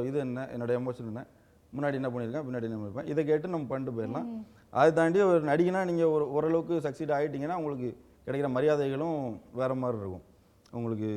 [0.08, 1.22] இது என்ன என்னோட எமோஷன் என்ன
[1.76, 4.28] முன்னாடி என்ன பண்ணியிருக்கேன் பின்னாடி என்ன பண்ணியிருப்பேன் இதை கேட்டு நம்ம பண்ணிட்டு போயிடலாம்.
[4.78, 7.90] அதை தாண்டி ஒரு நடிகனா நீங்கள் ஒரு ஓரளவுக்கு சக்சீட் ஆகிட்டீங்கன்னா உங்களுக்கு
[8.26, 9.20] கிடைக்கிற மரியாதைகளும்
[9.60, 10.24] வேறு மாதிரி இருக்கும்.
[10.78, 11.08] உங்களுக்கு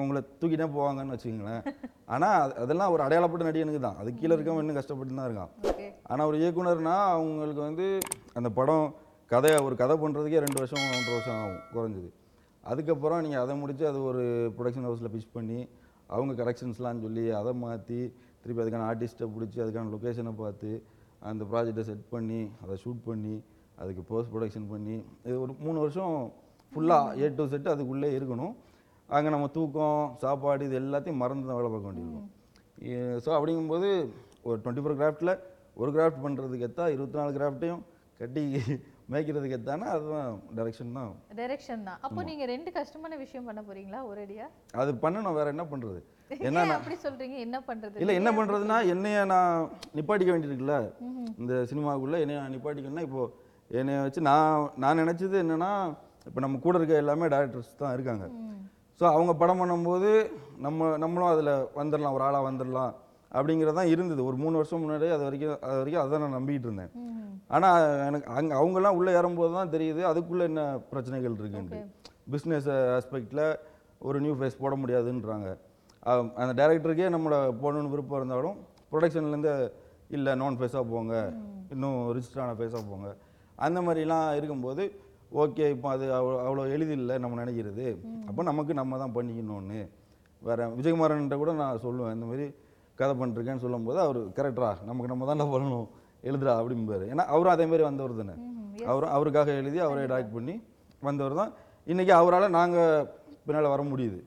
[0.00, 1.62] உங்களை தூக்கிட்டே போவாங்கன்னு வச்சுக்கோங்களேன்.
[2.14, 3.98] ஆனால் அதெல்லாம் ஒரு அடையாளப்பட்ட நடிகனுக்கு தான்.
[4.02, 5.52] அது கீழே இருக்கவன் இன்னும் கஷ்டப்பட்டு தான் இருக்கான்
[6.10, 7.86] ஆனால் ஒரு இயக்குனர்னா அவங்களுக்கு வந்து
[8.38, 8.86] அந்த படம்
[9.30, 12.10] கதை ஒரு கதை பண்ணுறதுக்கே ரெண்டு வருஷம் ஒன்றரை வருஷம் ஆகும் குறைஞ்சது.
[12.70, 14.22] அதுக்கப்புறம் நீங்கள் அதை முடித்து அது ஒரு
[14.56, 15.58] ப்ரொடக்ஷன் ஹவுஸில் பிச் பண்ணி
[16.14, 18.00] அவங்க கரெக்ஷன்ஸ்லாம் சொல்லி அதை மாற்றி
[18.42, 20.70] திருப்பி அதுக்கான ஆர்டிஸ்ட்டை பிடிச்சி அதுக்கான லொக்கேஷனை பார்த்து
[21.30, 23.34] அந்த ப்ராஜெக்டை செட் பண்ணி அதை ஷூட் பண்ணி
[23.82, 26.14] அதுக்கு போஸ்ட் ப்ரொடக்ஷன் பண்ணி இது ஒரு மூணு வருஷம்
[26.72, 28.54] ஃபுல்லாக ஏ டு செட் அதுக்குள்ளே இருக்கணும்.
[29.08, 32.28] அங்கே நம்ம தூக்கம் சாப்பாடு இது எல்லாத்தையும் மறந்து தான் வேலை பார்க்க வேண்டியிருக்கும்.
[33.24, 33.88] ஸோ அப்படிங்கும்போது
[34.48, 35.32] ஒரு டுவெண்ட்டி ஃபோர் கிராஃப்டில்
[35.80, 37.82] ஒரு கிராஃப்ட் பண்ணுறதுக்கு எத்தா இருபத்தி நாலு கிராஃப்ட்டையும்
[38.20, 38.42] கட்டி
[39.12, 41.10] மேய்க்கிறதுக்கு எத்தானா அதுதான் டைரெக்ஷன் தான்.
[41.38, 41.98] டைரக்ஷன் தான்.
[42.06, 44.00] அப்போ நீங்க ரெண்டு கஷ்டமான விஷயம் பண்ண போறீங்களா?
[44.10, 44.46] ஒரேடியா?
[44.82, 46.00] அது பண்ணணும் வேற என்ன பண்ணுறது
[46.48, 47.36] ஏன் அப்படி சொல்றீங்க?
[47.46, 47.96] என்ன பண்றது?
[48.02, 49.68] இல்லை என்ன பண்ணுறதுனா என்னைய நான்
[49.98, 50.76] நிப்பாட்டிக்க வேண்டியிருக்குல்ல.
[51.42, 53.32] இந்த சினிமாவுக்குள்ளே என்னைய நான் நிப்பாட்டிக்கணும்னா இப்போது
[53.80, 55.70] என்னைய வச்சு நான் நான் நினச்சது என்னென்னா
[56.28, 58.26] இப்போ நம்ம கூட இருக்க எல்லாமே டேரக்டர்ஸ் தான் இருக்காங்க.
[59.00, 60.10] ஸோ அவங்க படம் பண்ணும்போது
[60.66, 62.92] நம்ம நம்மளும் அதில் வந்துடலாம் ஒரு ஆளாக வந்துடலாம்
[63.36, 64.20] அப்படிங்கிறது தான் இருந்தது.
[64.28, 66.92] ஒரு மூணு வருஷம் முன்னாடி அது வரைக்கும் அது வரைக்கும் அதை நான் நம்பிக்கிட்டு இருந்தேன்.
[67.54, 70.62] ஆனால் எனக்கு அங்கே அவங்கெல்லாம் உள்ளே ஏறும்போது தான் தெரியுது அதுக்குள்ளே என்ன
[70.92, 71.80] பிரச்சனைகள் இருக்குன்ட்டு.
[72.34, 73.44] பிஸ்னஸ் ஆஸ்பெக்டில்
[74.08, 75.48] ஒரு நியூ ஃபேஸ் போட முடியாதுன்றாங்க.
[76.40, 78.56] அந்த டேரக்டருக்கே நம்மளை போடணும்னு விருப்பம் இருந்தாலும்
[78.92, 79.52] ப்ரொடக்ஷன்லேருந்து
[80.16, 81.14] இல்லை நான் ஃபேஸாக போங்க.
[81.74, 83.08] இன்னும் ரிஜிஸ்டரான ஃபேஸாக போங்க.
[83.66, 84.84] அந்த மாதிரிலாம் இருக்கும்போது
[85.42, 87.86] ஓகே இப்போ அது அவ்வளோ அவ்வளோ எளிதில்லை நம்ம நினைக்கிறது.
[88.28, 89.80] அப்போ நமக்கு நம்ம தான் பண்ணிக்கணும்னு.
[90.48, 92.46] வேற விஜயகுமாரன்ட்ட கூட நான் சொல்லுவேன் இந்த மாதிரி
[93.00, 95.86] கதை பண்ணிருக்கேன்னு சொல்லும்போது அவர் கரெக்டா நமக்கு நம்ம தான் பண்ணணும்
[96.28, 97.04] எழுதுறா அப்படிம்பாரு.
[97.12, 98.34] ஏன்னா அவரும் அதே மாதிரி வந்தவர் தானே.
[98.90, 100.54] அவரும் அவருக்காக எழுதி அவரே டைரக்ட் பண்ணி
[101.08, 101.52] வந்தவர் தான்.
[101.92, 103.08] இன்றைக்கி அவரால் நாங்கள்
[103.46, 104.20] பின்னால் வர முடியுது.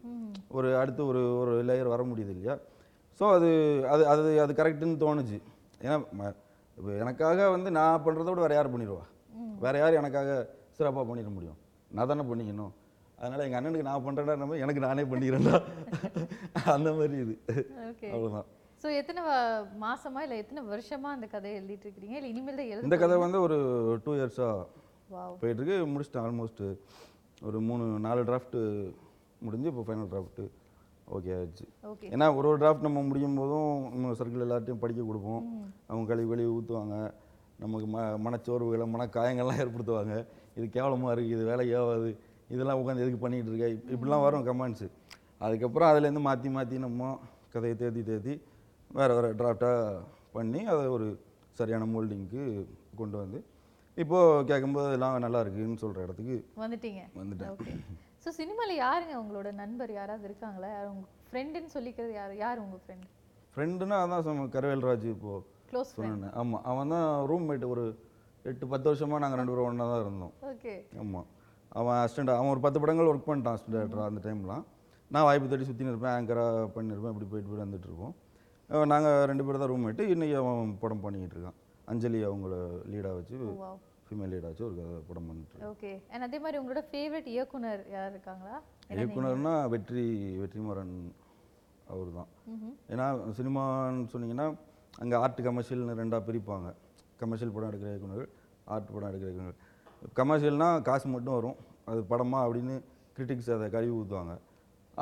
[0.58, 2.56] ஒரு அடுத்து ஒரு ஒரு லேயர் வர முடியுது இல்லையா?
[3.20, 3.50] ஸோ அது
[3.94, 5.40] அது அது அது கரெக்டுன்னு தோணுச்சு.
[5.86, 5.96] ஏன்னா
[6.78, 9.06] இப்போ எனக்காக வந்து நான் பண்ணுறத விட வேறு யார் பண்ணிடுவா?
[9.64, 10.36] வேறு யார் எனக்காக
[10.78, 11.58] சிறப்பாக பண்ணிட முடியும்?
[11.96, 12.74] நான் தானே பண்ணிக்கணும்.
[13.22, 15.58] அதனால் எங்கள் அண்ணனுக்கு நான் பண்ணுறேன்னா எனக்கு நானே பண்ணிக்கிறேன்டா.
[16.76, 17.36] அந்த மாதிரி இது.
[18.14, 18.48] அவ்வளோதான்
[18.82, 19.22] சோ எத்தனை
[19.78, 23.42] மாசமா இல்ல எத்தனை வருஷமா அந்த கதையை எழுதிட்டு இருக்கீங்க இல்ல இனிமேல் தான் எழுத இந்த கதை வந்து
[23.42, 23.58] ஒரு
[24.04, 24.56] டூ இயர்ஸாக
[25.10, 25.76] வாவ் போயிட்டுருக்கு.
[25.92, 26.64] முடிச்சிட்டேன் ஆல்மோஸ்ட்
[27.42, 28.62] ஒரு மூணு நாலு டிராஃப்ட்டு
[29.42, 30.46] முடிஞ்சு இப்போ ஃபைனல் டிராஃப்ட்டு
[31.08, 31.34] ஓகே
[31.84, 35.44] ஓகே ஏன்னா ஒரு ஒரு டிராஃப்ட் நம்ம முடியும் போதும் நம்ம சர்க்கிள் எல்லாத்தையும் படிக்க கொடுப்போம்.
[35.88, 36.96] அவங்க கழுவி கழுவி ஊற்றுவாங்க
[37.60, 40.16] நமக்கு ம மனச்சோர்வுகளை மனக்காயங்கள்லாம் ஏற்படுத்துவாங்க.
[40.56, 42.10] இது கேவலமாக இருக்குது இது வேலைக்கு ஆகாது.
[42.50, 43.68] இதெல்லாம் உட்காந்து எதுக்கு பண்ணிகிட்டு இருக்க?
[43.76, 44.88] இப்- இப்படிலாம் வரும் கமெண்ட்ஸு
[45.38, 47.02] அதுக்கப்புறம் அதுலேருந்து மாற்றி மாற்றி நம்ம
[47.54, 48.34] கதையை தேத்தி தேத்தி
[48.98, 50.02] வேறு வேறு டிராஃப்டாக
[50.36, 51.08] பண்ணி அதை ஒரு
[51.60, 52.42] சரியான மோல்டிங்க்கு
[53.02, 53.40] கொண்டு வந்து
[53.98, 57.04] இப்போது கேட்கும்போது எல்லாம் நல்லா இருக்குன்னு சொல்கிற இடத்துக்கு வந்துட்டீங்க.
[57.20, 57.80] வந்துட்டேன்.
[58.24, 59.92] ஸோ சினிமால யாருங்க உங்களோட நண்பர்?
[60.00, 60.70] யாராவது இருக்காங்களா?
[60.76, 62.34] யார் உங்க ஃப்ரெண்டுன்னு சொல்லிக்கிறது யார்?
[62.44, 63.08] யார் உங்க ஃப்ரெண்ட்
[63.54, 66.36] ஃப்ரெண்டுன்னா அதான் சொன்ன கரவேல்ராஜ் இப்போது க்ளோஸ் ஃப்ரெண்ட் சொன்னேன்.
[66.42, 67.86] ஆமாம் அவன் தான் ரூம்மேட் ஒரு
[68.46, 70.34] எட்டு பத்து வருஷமாக நாங்கள் ரெண்டு பேரும் ஒன்றா தான் இருந்தோம்.
[70.52, 70.74] ஓகே
[71.04, 71.28] ஆமாம்
[71.80, 74.64] அவன் அசிஸ்டண்ட் அவன் ஒரு பத்து படங்கள் ஒர்க் பண்ணிட்டான் அசிஸ்டன்ட் அந்த டைம்லாம்
[75.12, 78.16] நான் வாய்ப்பு தேடி சுற்றின்னு இருப்பேன் ஆங்கராக பண்ணியிருப்பேன் இப்படி போயிட்டு போயிட்டு வந்துட்டு இருப்போம்.
[78.92, 81.58] நாங்கள் ரெண்டு பேரும் தான் ரூம்மேட்டு இன்றைக்கி அவன் படம் பண்ணிக்கிட்டு இருக்கான்.
[81.92, 82.56] அஞ்சலி அவங்கள
[82.92, 83.36] லீடாக வச்சு
[84.08, 85.62] ஃபீமேல் லீடாக வச்சு ஒரு படம் பண்ணிட்டு.
[85.70, 88.58] ஓகே அண்ட் அதே மாதிரி உங்களோட ஃபேவரட் இயக்குனர் யார் இருக்காங்களா?
[88.98, 90.06] இயக்குனர்னா வெற்றி
[90.42, 90.94] வெற்றிமாறன்
[91.94, 92.30] அவர் தான்.
[92.92, 93.08] ஏன்னா
[93.40, 94.48] சினிமான்னு சொன்னீங்கன்னா
[95.02, 96.70] அங்கே ஆர்ட் கமர்ஷியல்னு ரெண்டாக பிரிப்பாங்க.
[97.24, 98.26] கமர்ஷியல் படம் எடுக்கிற இயக்குனர்
[98.76, 99.60] ஆர்ட் படம் எடுக்கிற இயக்குனர்.
[100.22, 101.60] கமர்ஷியல்னா காசு மட்டும் வரும்.
[101.92, 102.78] அது படமா அப்படின்னு
[103.18, 104.34] கிரிட்டிக்ஸ் அதை கழுவி ஊற்றுவாங்க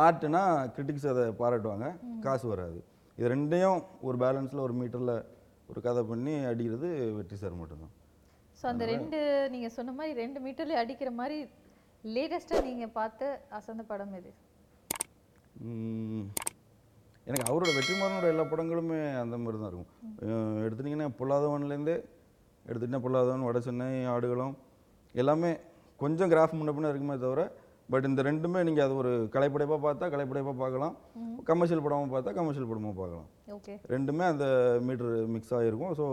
[0.07, 0.43] ஆர்ட்னா
[0.75, 1.87] கிரிட்டிக்ஸ் அதை பாராட்டுவாங்க.
[2.27, 2.79] காசு வராது.
[3.17, 5.15] இது ரெண்டையும் ஒரு பேலன்ஸில் ஒரு மீட்டரில்
[5.69, 7.93] ஒரு கதை பண்ணி அடிக்கிறது வெற்றி சார் மட்டும்தான்.
[8.59, 9.17] ஸோ அந்த ரெண்டு
[9.53, 11.37] நீங்க சொன்ன மாதிரி ரெண்டு மீட்டர்ல அடிக்கிற மாதிரி
[12.03, 14.31] லேட்டஸ்டா நீங்க பார்த்த அசந்த படம் எது?
[17.27, 19.91] எனக்கு அவரோட வெற்றிமாறனோட எல்லா படங்களுமே அந்த மாதிரி தான் இருக்கும்.
[20.65, 21.95] எடுத்துட்டிங்கன்னா பொல்லாதவன்லேருந்தே
[22.65, 24.55] எடுத்துட்டிங்கன்னா பொல்லாதவன் வட சென்னை ஆடுகளம்
[25.15, 25.51] எல்லாமே
[25.99, 27.41] கொஞ்சம் கிராஃப் முன்ன பின்ன இருக்குமே தவிர
[27.89, 30.93] பட் இந்த ரெண்டுமே நீங்கள் அது ஒரு கலைப்படைப்பாக பார்த்தா கலைப்படைப்பாக பார்க்கலாம்.
[31.49, 33.27] கமர்ஷியல் படமாக பார்த்தா கமர்ஷியல் படமாக பார்க்கலாம்.
[33.57, 33.73] ஓகே.
[33.93, 34.45] ரெண்டுமே அந்த
[34.87, 36.05] மீட்டர் மிக்ஸ் ஆகிருக்கும் ஸோ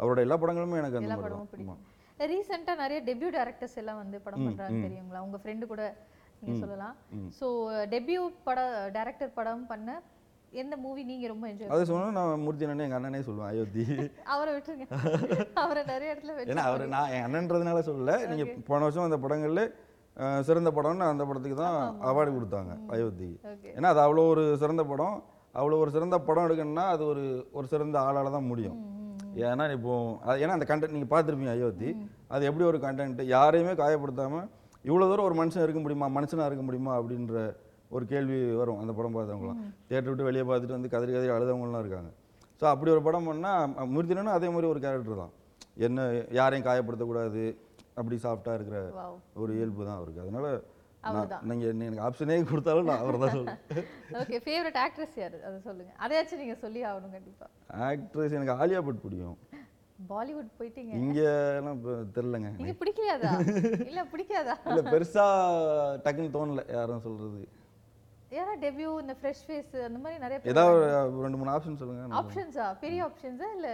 [0.00, 5.22] அவரோட எல்லா படங்களுமே எனக்கு அந்த மாதிரி ரீசெண்டாக நிறைய டெபியூ டேரக்டர்ஸ் எல்லாம் வந்து படம் பண்றாங்க தெரியுங்களா?
[5.26, 5.84] உங்க ஃப்ரெண்டு கூட
[6.42, 6.94] நீங்க சொல்லலாம்.
[7.38, 7.46] ஸோ
[7.94, 8.60] டெபியூ பட
[8.96, 9.88] டைரக்டர் படம் பண்ண
[10.62, 13.84] எந்த மூவி நீங்க ரொம்ப என்ஜாய் அதை சொன்னா நான் மூர்த்தி அண்ணனே எங்கள் அண்ணனே சொல்லுவேன் அயோத்தி.
[14.34, 14.86] அவரை விட்டுருங்க.
[15.62, 18.14] அவரை நிறைய இடத்துல ஏன்னா அவர் நான் என் அண்ணன்றதுனால சொல்லல.
[18.32, 19.64] நீங்கள் போன வருஷம் அந்த படங்கள்ல
[20.42, 23.38] சிறந்த படம்னு அந்த படத்துக்கு தான் அவார்டு கொடுத்தாங்க அயோத்திக்கு
[23.76, 25.22] ஏன்னா அது அவ்வளோ ஒரு சிறந்த படம்.
[25.54, 28.76] அவ்வளோ ஒரு சிறந்த படம் எடுக்கணும்னா அது ஒரு ஒரு சிறந்த ஆளால் தான் முடியும்.
[29.36, 31.96] ஏன்னா இப்போ அது- ஏன்னா அந்த கண்டென்ட் நீங்கள் பார்த்துருப்பீங்க அயோத்தி.
[32.28, 34.48] அது எப்படி ஒரு கண்டென்ட் யாரையுமே காயப்படுத்தாமல்
[34.84, 36.08] இவ்வளோ தூரம் ஒரு மனுஷன் இருக்க முடியுமா?
[36.08, 36.98] மனுஷனாக இருக்க முடியுமா?
[36.98, 37.56] அப்படின்ற
[37.88, 39.60] ஒரு கேள்வி வரும் அந்த படம் பார்த்தவங்களாம்.
[39.88, 42.10] தேட்டர் விட்டு வெளியே பார்த்துட்டு வந்து கதறி கதறி அழுதவங்களாம் இருக்காங்க.
[42.60, 45.32] ஸோ அப்படி ஒரு படம் பண்ணால் மூர்த்தினனும் அதே மாதிரி ஒரு கேரக்டர் தான்.
[45.76, 47.56] என்ன யாரையும் காயப்படுத்தக்கூடாது.
[47.96, 48.78] அப்படி சாஃப்டாக இருக்கிற
[49.42, 50.22] ஒரு இயல்பு தான் அவருக்கு.
[50.24, 50.48] அதனால.
[51.48, 53.58] நீங்கள் எனக்கு ஆப்ஷனே கொடுத்தாலும் நான் அவர் தான் சொல்லுவேன்
[54.20, 55.38] ஓகே ஃபேவரட் ஆக்ட்ரஸ் யாரு?
[55.48, 55.92] அதை சொல்லுங்க.
[56.04, 57.46] அதையாச்சும் நீங்க சொல்லி ஆகணும் கண்டிப்பா.
[57.88, 59.38] ஆக்ட்ரஸ் எனக்கு ஆலியா பட் பிடிக்கும்.
[60.08, 60.92] பாலிவுட் போயிட்டீங்க.
[61.00, 61.82] இங்கெல்லாம்
[62.16, 63.32] தெரிலங்க நீங்க பிடிக்காதா
[63.90, 64.54] இல்ல பிடிக்காதா?
[64.70, 65.26] இல்லை பெருசா
[66.06, 67.42] டக்குன்னு தோணல யாரும் சொல்றது.
[68.34, 72.66] ஏன்னா டெபியூ இந்த ஃப்ரெஷ் ஃபேஸ் அந்த மாதிரி நிறைய ஏதாவது ஒரு ரெண்டு மூணு ஆப்ஷன் சொல்லுங்க ஆப்ஷன்ஸா
[72.82, 73.68] பெரிய ஆப்ஷன்ஸா இல்ல?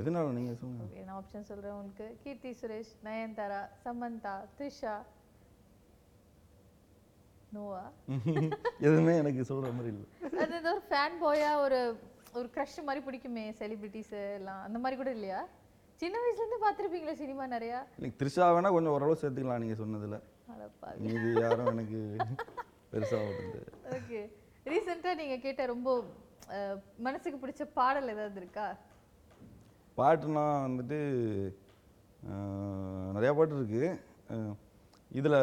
[0.00, 0.84] எதுனாலும் நீங்கள் சொல்லுங்க.
[1.00, 4.94] நான் ஆப்ஷன் சொல்றேன் உங்களுக்கு கீர்த்தி சுரேஷ் நயன்தாரா சமந்தா த்ரிஷா
[7.52, 7.82] நோவா?
[8.86, 10.06] எதுவுமே எனக்கு சொல்ற மாதிரி இல்லை.
[10.44, 11.80] அது ஏதோ ஒரு ஃபேன் பாயா ஒரு
[12.38, 14.62] ஒரு க்ரஷ் மாதிரி பிடிக்குமே செலிபிரிட்டிஸ் எல்லாம்.
[14.66, 15.40] அந்த மாதிரி கூட இல்லையா?
[16.00, 17.80] சின்ன வயசுல இருந்து பார்த்திருப்பீங்களா சினிமா நிறையா?
[17.98, 20.18] எனக்கு த்ரிஷா வேணா கொஞ்சம் ஓரளவு சேர்த்துக்கலாம் நீங்க சொன்னதுல.
[21.04, 22.00] மீதி யாரும் எனக்கு
[22.92, 23.60] பெருசா வந்து
[23.96, 24.20] ஓகே
[24.72, 25.88] ரீசெண்டாக நீங்கள் கேட்ட ரொம்ப
[27.06, 28.66] மனசுக்கு பிடிச்ச பாடல் ஏதாவது இருக்கா?
[29.98, 30.98] பாட்டுனா வந்துட்டு
[33.16, 33.90] நிறையா பாட்டு இருக்குது
[35.18, 35.38] இதில்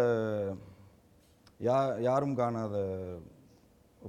[1.68, 1.78] யா
[2.08, 2.76] யாரும் காணாத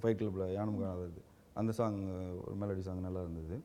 [0.00, 1.22] ஃபைட் கிளப்பில் யாரும் காணாத இது.
[1.60, 1.98] அந்த சாங்
[2.44, 3.56] ஒரு மெலடி சாங் நல்லா இருந்தது.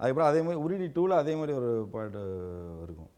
[0.00, 2.22] அதுக்கப்புறம் அதே மாதிரி உரிடி டூவில் அதே மாதிரி ஒரு பாட்டு
[2.86, 3.10] இருக்கும்.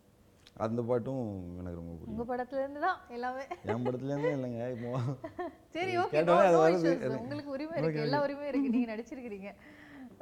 [0.57, 1.21] அந்த பாட்டும்
[1.61, 2.13] எனக்கு ரொம்ப பிடிக்கும்.
[2.15, 3.45] உங்க படத்துல இருந்து தான் எல்லாமே.
[3.73, 4.91] என் படத்துலேருந்தே இல்லைங்க இப்போ
[5.75, 6.19] சரி ஓகே.
[7.21, 9.53] உங்களுக்கு உரிமை இருக்கு எல்லா உரிமையும் இருக்கு நீங்க நடிச்சிருக்கீங்க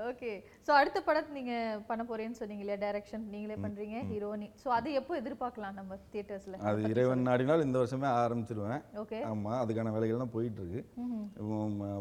[0.08, 0.30] ஓகே
[0.66, 1.54] சோ அடுத்த படத்தை நீங்க
[1.88, 2.80] பண்ண போறேன்னு சொன்னீங்க இல்லையா?
[2.84, 8.08] டைரக்ஷன் நீங்களே பண்றீங்க ஹீரோனி சோ அது எப்போ எதிர்பார்க்கலாம் நம்ம தியேட்டர்ஸ்ல அது இறைவன் நாடினால் இந்த வருஷமே
[8.22, 8.82] ஆரம்பிச்சிருவேன்.
[9.02, 10.82] ஓகே ஆமாம் அதுக்கான வேலைகள்லாம் போயிட்டு இருக்கு.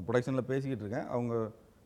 [0.05, 1.09] ப்ரொடக்ஷனில் பேசிக்கிட்டு இருக்கேன்.
[1.15, 1.33] அவங்க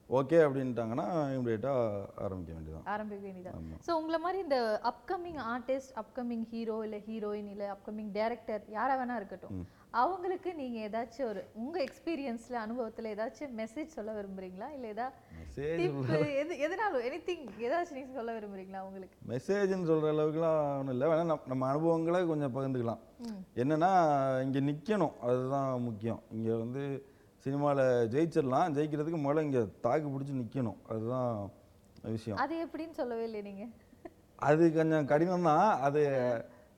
[0.09, 1.83] ஓகே அப்படின்ட்டாங்கன்னா இமிடியேட்டாக
[2.25, 4.57] ஆரம்பிக்க வேண்டியதான் ஆரம்பிக்க வேண்டியதான் ஸோ உங்களை மாதிரி இந்த
[4.91, 9.63] அப்கமிங் ஆர்டிஸ்ட் அப்கமிங் ஹீரோ இல்ல ஹீரோயின் இல்ல அப்கமிங் டைரக்டர் யாரா வேணா இருக்கட்டும்
[10.01, 14.67] அவங்களுக்கு நீங்க ஏதாச்சும் ஒரு உங்க எக்ஸ்பீரியன்ஸ்ல அனுபவத்துல ஏதாச்சும் மெசேஜ் சொல்ல விரும்புறீங்களா?
[14.75, 15.07] இல்ல ஏதா
[15.39, 19.17] மெசேஜ் டிப் எது எதனாலும் எனிதிங் ஏதாச்சும் நீங்க சொல்ல விரும்புறீங்களா உங்களுக்கு?
[19.31, 21.07] மெசேஜ்னு சொல்கிற அளவுக்குலாம் ஒன்றும் இல்லை.
[21.11, 23.03] வேணால் நம்ம நம்ம அனுபவங்களை கொஞ்சம் பகிர்ந்துக்கலாம்.
[23.55, 23.91] என்னென்னா
[24.45, 26.21] இங்கே நிற்கணும் அதுதான் முக்கியம்.
[26.31, 26.83] இங்கே வந்து
[27.43, 31.29] சினிமாவில் ஜெயிச்சிடலாம் ஜெயிக்கிறதுக்கு முதல்ல இங்கே தாக்கு பிடிச்சி நிற்கணும் அதுதான்
[32.15, 32.39] விஷயம்.
[32.43, 33.63] அது எப்படின்னு சொல்லவே இல்லை நீங்க.
[34.49, 36.01] அது கொஞ்சம் கடினம் தான் அது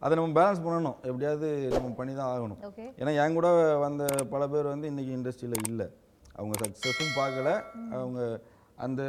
[0.01, 0.97] அதை நம்ம பேலன்ஸ் பண்ணணும்.
[1.09, 2.59] எப்படியாவது நம்ம பண்ணி தான் ஆகணும்
[2.99, 3.49] ஏன்னா என் கூட
[3.85, 5.87] வந்த பல பேர் வந்து இன்றைக்கி இண்டஸ்ட்ரியில் இல்லை.
[6.37, 7.49] அவங்க சக்ஸஸும் பார்க்கல.
[7.99, 8.19] அவங்க
[8.85, 9.01] அந்த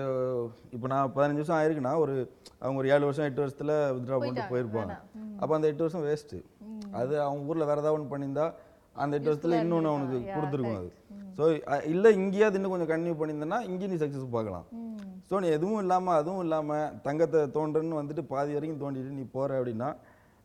[0.75, 2.15] இப்போ நான் பதினஞ்சு வருஷம் ஆயிருக்குன்னா ஒரு
[2.63, 4.95] அவங்க ஒரு ஏழு வருஷம் எட்டு வருஷத்தில் வித்ட்ரா பண்ணிட்டு போயிருப்பாங்க.
[5.41, 6.39] அப்போ அந்த எட்டு வருஷம் வேஸ்ட்டு
[7.01, 8.47] அது அவங்க ஊரில் வேறு ஏதாவது ஒன்று பண்ணியிருந்தா
[9.03, 10.91] அந்த எட்டு வருஷத்தில் இன்னொன்று அவனுக்கு கொடுத்துருக்கும் அது.
[11.39, 11.45] ஸோ
[11.93, 14.67] இல்லை இங்கேயாவது இன்னும் கொஞ்சம் கன்டினியூ பண்ணியிருந்தேன்னா இங்கேயும் நீ சக்ஸஸ் பார்க்கலாம்.
[15.29, 19.89] ஸோ நீ எதுவும் இல்லாமல் அதுவும் இல்லாமல் தங்கத்தை தோன்றன்னு வந்துட்டு பாதி வரைக்கும் தோண்டிட்டு நீ போகிற அப்படின்னா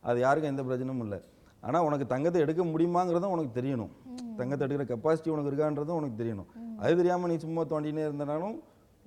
[0.03, 1.19] அது யாருக்கும் எந்த பிரச்சனையும் இல்லை.
[1.67, 3.91] ஆனால் உனக்கு தங்கத்தை எடுக்க முடியுமாங்கிறதும் உனக்கு தெரியணும்.
[4.39, 6.49] தங்கத்தை எடுக்கிற கெப்பாசிட்டி உனக்கு இருக்கான்றதும் உனக்கு தெரியணும்.
[6.81, 8.55] அது தெரியாமல் நீ சும்மா தோண்டினே இருந்தனாலும்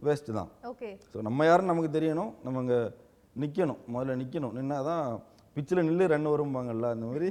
[0.07, 0.51] வேஸ்ட்டு தான்.
[0.71, 2.31] ஓகே ஸோ நம்ம யாருன்னு நமக்கு தெரியணும்.
[2.45, 2.81] நம்ம அங்கே
[3.43, 5.05] நிற்கணும் முதல்ல நிற்கணும் நின்னா தான்
[5.57, 7.29] பிச்சில் நில்லு ரன் வரும்பாங்கல்ல அந்த மாதிரி.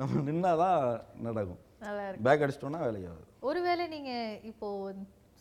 [0.00, 0.78] நம்ம நின்னா தான்
[1.26, 1.60] நடக்கும்
[2.26, 3.26] பேக் அடிச்சிட்டோன்னா வேலைக்கு ஆகுது.
[3.48, 4.10] ஒருவேளை நீங்க
[4.50, 4.68] இப்போ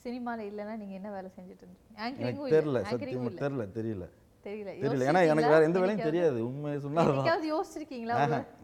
[0.03, 1.95] சினிமால இல்லைன்னா நீங்க என்ன வேலை செஞ்சுட்டு இருந்தீங்க?
[2.03, 4.05] ஆங்கரிங்கும் சத்தியமாக தெரில தெரியல
[4.45, 5.05] தெரியல தெரியல.
[5.09, 6.39] ஏன்னா எனக்கு வேற எந்த வேலையும் தெரியாது.
[6.47, 8.15] உண்மையை என்னைக்காவது யோசிச்சிருக்கீங்களா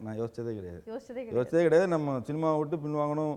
[0.06, 0.82] நான் யோசிச்சதே கிடையாது.
[0.91, 1.38] யோசிச்சதே கிடையாது.
[1.38, 1.88] யோசிச்சதே கிடையாது.
[1.95, 3.36] நம்ம சினிமாவை விட்டு பின்வாங்கணும்.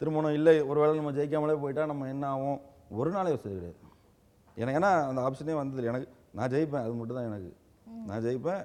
[0.00, 2.60] திருமணம் இல்லை ஒருவேளை நம்ம ஜெயிக்காமலே போயிட்டா நம்ம என்ன ஆகும்?
[2.98, 3.78] ஒரு நாள் யோசிச்சது கிடையாது.
[4.62, 6.08] எனக்கு ஏன்னா அந்த ஆப்ஷனே வந்தது எனக்கு
[6.38, 7.50] நான் ஜெயிப்பேன் அது மட்டும் தான் எனக்கு
[8.10, 8.62] நான் ஜெயிப்பேன்.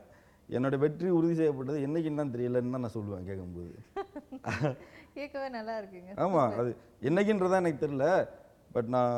[0.50, 3.72] என்னோட வெற்றி உறுதி செய்யப்பட்டது என்னைக்குன்னு தான் தெரியலன்னு தான் நான் சொல்லுவேன் கேட்கும்போது.
[5.18, 6.12] கேட்கவே நல்லா இருக்குங்க.
[6.24, 6.72] ஆமாம் அது
[7.10, 8.08] என்னைக்குன்றதான் எனக்கு தெரியல
[8.76, 9.14] பட் நான்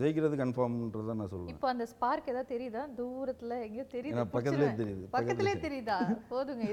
[0.00, 1.52] ஜெயிக்கிறது கன்ஃபார்ம்ன்றதான் நான் சொல்லுவேன்.
[1.54, 2.82] இப்போ அந்த ஸ்பார்க் ஏதாவது தெரியுதா?
[3.00, 4.70] தூரத்துல எங்கேயோ தெரியுது பக்கத்துலயே.
[4.80, 5.98] தெரியுது, பக்கத்துலயே தெரியுதா.
[6.30, 6.64] போதுங்க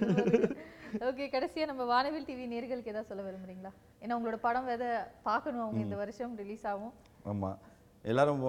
[1.09, 3.71] ஓகே கடைசியா நம்ம வானவில் டிவி நேர்களுக்கு ஏதாவது சொல்ல விரும்புறீங்களா?
[4.03, 4.89] ஏன்னா உங்களோட படம் எதை
[5.27, 6.93] பார்க்கணும் அவங்க இந்த வருஷம் ரிலீஸ் ஆகும்.
[7.31, 7.59] ஆமாம்
[8.05, 8.41] எல்லாரும்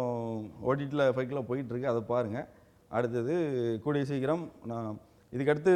[0.70, 2.48] ஓடிடியில் ஃபைக்கில் போயிட்டுருக்கு அதை பாருங்கள்
[2.90, 3.34] அடுத்தது
[3.84, 4.88] கூடிய சீக்கிரம் நான்
[5.32, 5.72] இதுக்கடுத்து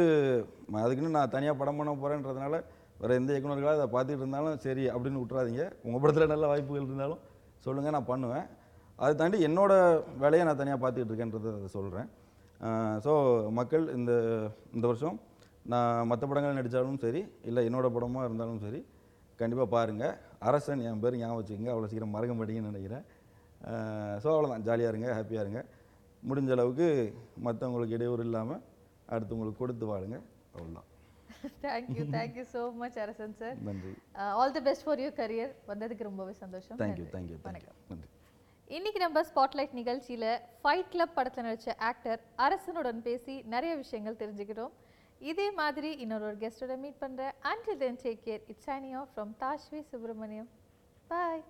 [0.83, 2.55] அதுக்குன்னு நான் தனியாக படம் பண்ண போகிறேன்றதுனால
[3.01, 7.21] வேறு எந்த இயக்குநர்களாக அதை பார்த்துட்டு இருந்தாலும் சரி அப்படின்னு விட்றாதீங்க உங்கள் படத்தில் நல்ல வாய்ப்புகள் இருந்தாலும்
[7.65, 8.45] சொல்லுங்கள் நான் பண்ணுவேன்.
[9.03, 9.73] அதை தாண்டி என்னோட
[10.23, 12.09] வேலையை நான் தனியாக பார்த்துக்கிட்டு இருக்கேன்றதை அதை சொல்கிறேன்
[13.05, 13.13] ஸோ
[13.59, 14.11] மக்கள் இந்த
[14.75, 15.17] இந்த வருஷம்
[15.71, 18.79] நான் மற்ற படங்கள் நடித்தாலும் சரி இல்லை என்னோட படமாக இருந்தாலும் சரி
[19.39, 20.13] கண்டிப்பாக பாருங்கள்
[20.49, 23.03] அரசன் என் பேர் ஞாபகம் வச்சுக்கோங்க அவ்வளோ சீக்கிரம் மறக்க மாட்டீங்கன்னு நினைக்கிறேன்.
[24.23, 25.61] ஸோ அவ்வளோதான் ஜாலியாக இருங்க ஹாப்பியாக இருங்க.
[26.29, 26.87] முடிஞ்ச அளவுக்கு
[27.45, 28.61] மற்றவங்களுக்கு இடையூறு இல்லாமல்
[29.13, 30.19] அடுத்தவங்களுக்கு கொடுத்து வாழுங்க.
[30.55, 30.89] அவ்வளோதான்
[31.63, 33.93] thank you thank you so much Arasan sir நன்றி.
[34.41, 36.77] All the best for your career வந்ததுக்கு ரொம்பவே சந்தோஷம்.
[36.83, 37.05] தேங்க்யூ.
[37.15, 37.77] தேங்க்யூ வணக்கம்.
[37.91, 38.09] நன்றி.
[38.77, 40.27] இன்னைக்கு நம்ம ஸ்பாட்லைட் நிகழ்ச்சியில
[40.61, 44.73] ஃபைட் கிளப் படத்தில் நடிச்ச ஆக்டர் அரசனுடன் பேசி நிறைய விஷயங்கள் தெரிஞ்சுக்கிட்டோம்.
[45.31, 47.35] இதே மாதிரி இன்னொரு ஒரு கெஸ்டோட மீட் பண்றேன்.
[47.51, 48.69] Until then take care it's
[49.01, 50.49] off from Dhashvi Subramaniam
[51.11, 51.43] bye